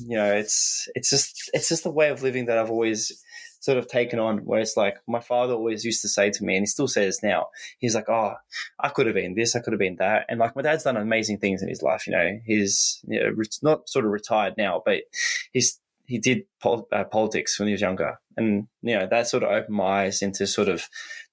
[0.06, 3.22] you know, it's it's just it's just a way of living that I've always
[3.66, 6.54] sort of taken on where it's like my father always used to say to me
[6.54, 7.46] and he still says now
[7.78, 8.34] he's like oh
[8.80, 10.96] i could have been this i could have been that and like my dad's done
[10.96, 14.80] amazing things in his life you know he's you know, not sort of retired now
[14.84, 15.02] but
[15.52, 19.42] he's he did pol- uh, politics when he was younger and you know that sort
[19.42, 20.88] of opened my eyes into sort of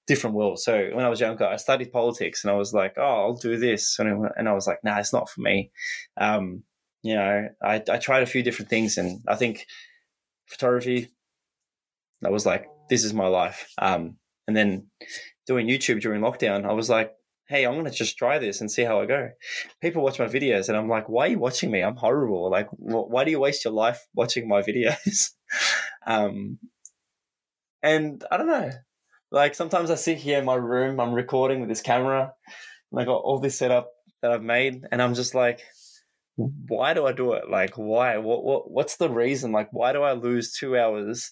[0.05, 0.63] different worlds.
[0.63, 3.57] So when I was younger, I studied politics and I was like, oh, I'll do
[3.57, 3.97] this.
[3.99, 5.71] And I was like, nah, it's not for me.
[6.17, 6.63] Um,
[7.03, 9.65] you know, I, I tried a few different things and I think
[10.47, 11.09] photography,
[12.25, 13.67] I was like, this is my life.
[13.77, 14.17] Um,
[14.47, 14.87] and then
[15.47, 17.11] doing YouTube during lockdown, I was like,
[17.47, 19.29] hey, I'm going to just try this and see how I go.
[19.81, 21.81] People watch my videos and I'm like, why are you watching me?
[21.81, 22.49] I'm horrible.
[22.49, 25.29] Like, why do you waste your life watching my videos?
[26.05, 26.59] um,
[27.81, 28.71] and I don't know.
[29.31, 32.31] Like sometimes I sit here in my room, I'm recording with this camera,
[32.91, 33.89] and I got all this setup
[34.21, 35.61] that I've made, and I'm just like,
[36.35, 37.49] why do I do it?
[37.49, 38.17] Like, why?
[38.17, 38.43] What?
[38.43, 38.71] What?
[38.71, 39.51] What's the reason?
[39.51, 41.31] Like, why do I lose two hours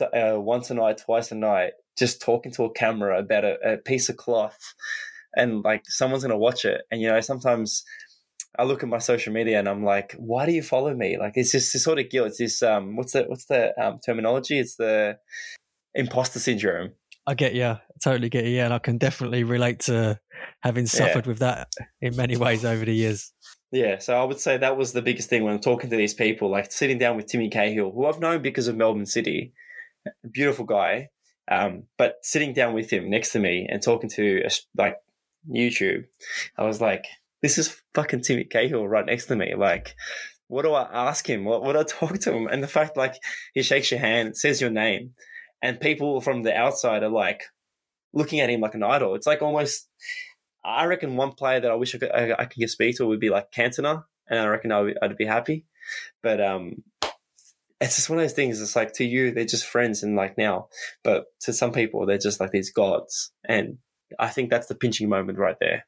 [0.00, 3.76] uh, once a night, twice a night, just talking to a camera about a, a
[3.76, 4.74] piece of cloth,
[5.34, 6.82] and like someone's gonna watch it?
[6.90, 7.84] And you know, sometimes.
[8.58, 11.16] I look at my social media and I'm like, why do you follow me?
[11.16, 12.26] Like, it's just this sort of guilt.
[12.28, 14.58] It's this, um, what's the, what's the um, terminology?
[14.58, 15.18] It's the
[15.94, 16.90] imposter syndrome.
[17.28, 17.76] I get you.
[18.02, 18.50] totally get you.
[18.50, 20.18] Yeah, and I can definitely relate to
[20.62, 21.28] having suffered yeah.
[21.28, 21.68] with that
[22.00, 23.32] in many ways over the years.
[23.70, 26.14] Yeah, so I would say that was the biggest thing when I'm talking to these
[26.14, 29.52] people, like sitting down with Timmy Cahill, who I've known because of Melbourne City,
[30.30, 31.08] beautiful guy,
[31.50, 34.42] um, but sitting down with him next to me and talking to
[34.76, 34.96] like
[35.48, 36.04] YouTube,
[36.56, 37.04] I was like,
[37.42, 39.54] this is fucking Timmy Cahill right next to me.
[39.56, 39.94] Like,
[40.48, 41.44] what do I ask him?
[41.44, 42.46] What would I talk to him?
[42.46, 43.14] And the fact like
[43.54, 45.12] he shakes your hand, says your name,
[45.62, 47.44] and people from the outside are like
[48.12, 49.14] looking at him like an idol.
[49.14, 49.88] It's like almost.
[50.62, 53.18] I reckon one player that I wish I could I, I could speak to would
[53.20, 55.64] be like Cantona, and I reckon I would, I'd be happy.
[56.22, 56.84] But um,
[57.80, 58.60] it's just one of those things.
[58.60, 60.68] It's like to you, they're just friends and like now,
[61.02, 63.32] but to some people, they're just like these gods.
[63.44, 63.78] And
[64.18, 65.86] I think that's the pinching moment right there.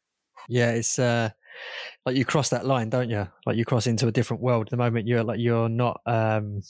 [0.49, 1.30] Yeah, it's uh,
[2.07, 3.28] like you cross that line, don't you?
[3.47, 6.62] Like you cross into a different world the moment you're like you're not um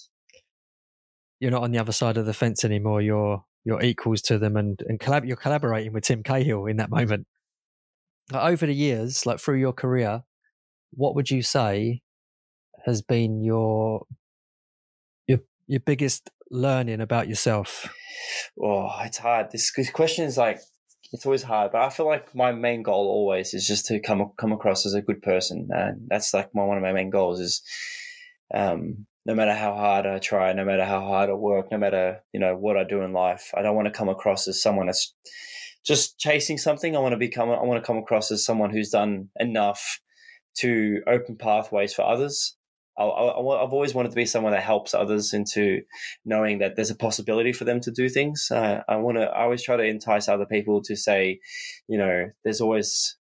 [1.41, 3.01] you're not on the other side of the fence anymore.
[3.01, 6.91] You're you're equals to them, and and collab- you're collaborating with Tim Cahill in that
[6.91, 7.27] moment.
[8.33, 10.23] Like over the years, like through your career,
[10.93, 12.03] what would you say
[12.85, 14.07] has been your
[15.73, 17.89] your biggest learning about yourself?
[18.63, 19.51] oh, it's hard.
[19.51, 20.61] This, this question is like
[21.13, 24.33] it's always hard, but I feel like my main goal always is just to come
[24.37, 27.41] come across as a good person, and that's like my one of my main goals
[27.41, 27.63] is,
[28.55, 32.21] um, no matter how hard I try, no matter how hard I work, no matter
[32.33, 34.87] you know what I do in life, I don't want to come across as someone
[34.87, 35.15] that's
[35.85, 36.95] just chasing something.
[36.95, 37.51] I want to become.
[37.51, 40.01] I want to come across as someone who's done enough
[40.59, 42.57] to open pathways for others
[42.99, 45.83] I, have always wanted to be someone that helps others into
[46.25, 48.49] knowing that there's a possibility for them to do things.
[48.51, 49.25] Uh, I want to.
[49.25, 51.41] I always try to entice other people to say,
[51.89, 53.17] you know, there's always,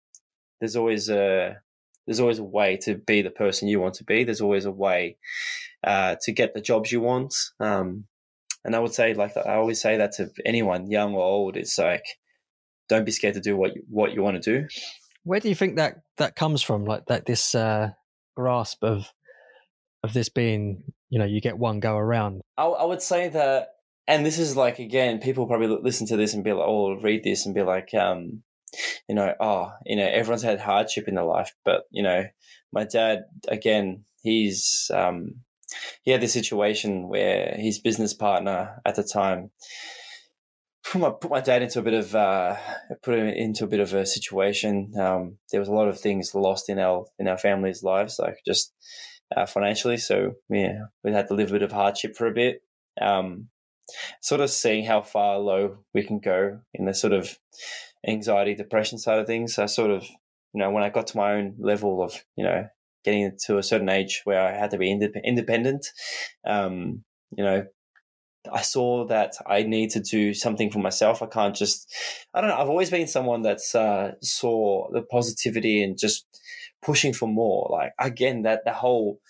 [0.61, 1.59] there's always a,
[2.07, 4.25] there's always a way to be the person you want to be.
[4.25, 5.19] There's always a way
[5.85, 7.35] uh, to get the jobs you want.
[7.61, 8.05] Um,
[8.65, 11.57] and I would say, like I always say that to anyone, young or old.
[11.57, 12.05] It's like,
[12.89, 14.69] don't be scared to do what you, what you want to do.
[15.25, 16.87] Where do you think that that comes from?
[16.87, 17.91] Like that, this uh,
[18.35, 19.13] grasp of
[20.03, 22.43] of this being, you know, you get one go around?
[22.57, 23.69] I, I would say that,
[24.07, 27.25] and this is like again, people probably listen to this and be like, "Oh, read
[27.25, 28.43] this," and be like, um,
[29.09, 32.25] you know, oh, you know, everyone's had hardship in their life, but you know,
[32.73, 35.41] my dad again, he's um,
[36.03, 39.51] he had this situation where his business partner at the time
[40.85, 42.57] put my, put my dad into a bit of uh,
[43.03, 44.93] put him into a bit of a situation.
[44.99, 48.39] Um, there was a lot of things lost in our in our family's lives, like
[48.47, 48.73] just
[49.37, 49.97] uh, financially.
[49.97, 52.63] So yeah, we had to live a bit of hardship for a bit.
[53.01, 53.49] Um,
[54.21, 57.39] sort of seeing how far low we can go in the sort of
[58.07, 59.59] anxiety, depression side of things.
[59.59, 62.67] I sort of, you know, when I got to my own level of, you know,
[63.05, 64.91] getting to a certain age where I had to be
[65.25, 65.87] independent,
[66.47, 67.05] um,
[67.37, 67.67] you know,
[68.51, 71.23] I saw that I need to do something for myself.
[71.23, 71.93] I can't just,
[72.33, 72.57] I don't know.
[72.57, 76.27] I've always been someone that's uh, saw the positivity and just
[76.83, 77.69] pushing for more.
[77.71, 79.21] Like again, that the whole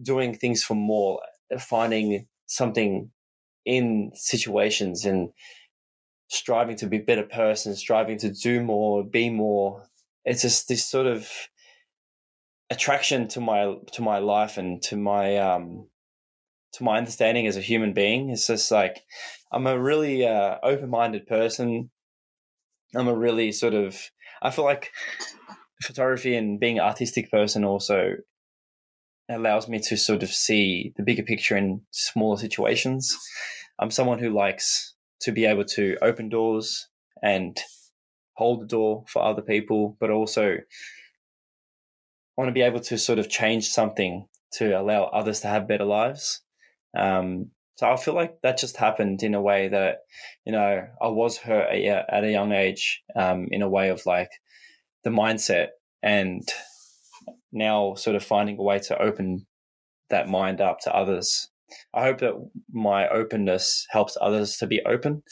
[0.00, 1.20] doing things for more,
[1.58, 3.10] finding something
[3.64, 5.30] in situations and
[6.28, 9.84] striving to be a better person, striving to do more, be more.
[10.24, 11.30] It's just this sort of
[12.70, 15.86] attraction to my to my life and to my um
[16.72, 18.30] to my understanding as a human being.
[18.30, 19.04] It's just like
[19.52, 21.90] I'm a really uh, open minded person.
[22.94, 24.10] I'm a really sort of
[24.42, 24.90] I feel like
[25.82, 28.14] photography and being an artistic person also
[29.28, 33.16] allows me to sort of see the bigger picture in smaller situations.
[33.78, 36.88] I'm someone who likes to be able to open doors
[37.22, 37.56] and
[38.34, 40.58] hold the door for other people, but also
[42.36, 45.84] want to be able to sort of change something to allow others to have better
[45.84, 46.42] lives.
[46.96, 49.98] Um, so I feel like that just happened in a way that,
[50.44, 54.30] you know, I was hurt at a young age, um, in a way of like,
[55.04, 55.68] the mindset
[56.02, 56.42] and
[57.52, 59.46] now sort of finding a way to open
[60.10, 61.48] that mind up to others.
[61.94, 62.34] I hope that
[62.72, 65.22] my openness helps others to be open.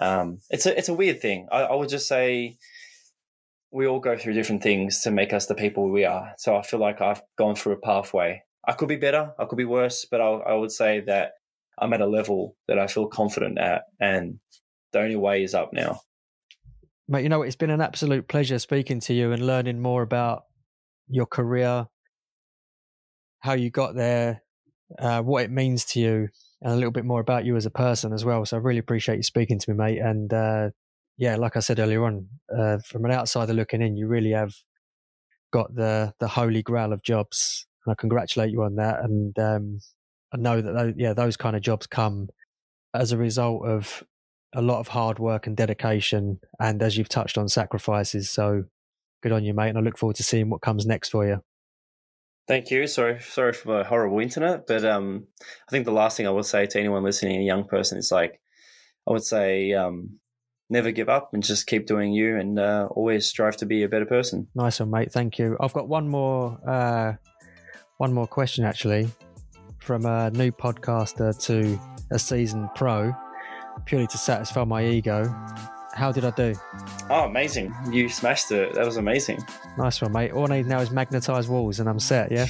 [0.00, 1.46] Um, it's a it's a weird thing.
[1.50, 2.56] I, I, would just say
[3.70, 6.32] we all go through different things to make us the people we are.
[6.38, 8.42] So I feel like I've gone through a pathway.
[8.66, 11.32] I could be better, I could be worse, but I, I would say that
[11.78, 14.40] I'm at a level that I feel confident at, and
[14.92, 16.00] the only way is up now.
[17.10, 20.42] Mate, you know, it's been an absolute pleasure speaking to you and learning more about
[21.08, 21.86] your career,
[23.40, 24.42] how you got there,
[24.98, 26.28] uh, what it means to you,
[26.60, 28.44] and a little bit more about you as a person as well.
[28.44, 29.98] So I really appreciate you speaking to me, mate.
[30.00, 30.70] And uh,
[31.16, 34.52] yeah, like I said earlier on, uh, from an outsider looking in, you really have
[35.50, 39.00] got the the holy grail of jobs, and I congratulate you on that.
[39.00, 39.80] And um,
[40.34, 42.28] I know that yeah, those kind of jobs come
[42.92, 44.02] as a result of
[44.54, 48.30] a lot of hard work and dedication, and as you've touched on, sacrifices.
[48.30, 48.64] So
[49.22, 49.70] good on you, mate.
[49.70, 51.42] And I look forward to seeing what comes next for you.
[52.46, 52.86] Thank you.
[52.86, 55.26] Sorry, sorry for my horrible internet, but um,
[55.68, 58.10] I think the last thing I would say to anyone listening, a young person, is
[58.10, 58.40] like,
[59.06, 60.18] I would say, um,
[60.70, 63.88] never give up and just keep doing you, and uh, always strive to be a
[63.88, 64.48] better person.
[64.54, 65.12] Nice one, mate.
[65.12, 65.58] Thank you.
[65.60, 67.14] I've got one more, uh,
[67.98, 69.10] one more question actually,
[69.78, 71.78] from a new podcaster to
[72.10, 73.14] a seasoned pro
[73.84, 75.24] purely to satisfy my ego.
[75.94, 76.54] How did I do?
[77.10, 77.74] Oh, amazing.
[77.90, 78.74] You smashed it.
[78.74, 79.44] That was amazing.
[79.76, 80.30] Nice one, mate.
[80.30, 82.46] All I need now is magnetized walls and I'm set, yeah?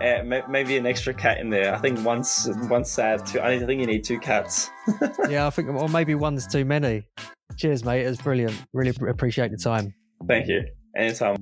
[0.48, 1.74] maybe an extra cat in there.
[1.74, 3.24] I think one's one's sad.
[3.26, 3.40] Two.
[3.40, 4.70] I think you need two cats.
[5.28, 7.04] yeah, I think, or maybe one's too many.
[7.56, 8.04] Cheers, mate.
[8.04, 8.60] It was brilliant.
[8.72, 9.94] Really appreciate the time.
[10.26, 10.64] Thank you.
[10.96, 11.36] Anytime.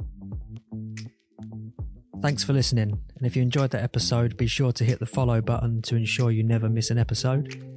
[2.20, 3.00] Thanks for listening.
[3.16, 6.30] And if you enjoyed that episode, be sure to hit the follow button to ensure
[6.30, 7.71] you never miss an episode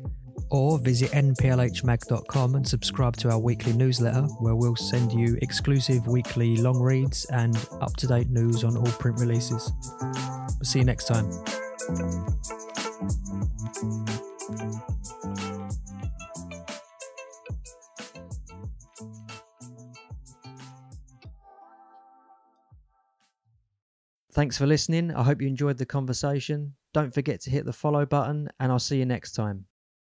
[0.49, 6.57] or visit nplhmag.com and subscribe to our weekly newsletter where we'll send you exclusive weekly
[6.57, 9.71] long reads and up to date news on all print releases.
[10.63, 11.29] See you next time.
[24.35, 25.13] Thanks for listening.
[25.13, 26.73] I hope you enjoyed the conversation.
[26.93, 29.65] Don't forget to hit the follow button, and I'll see you next time.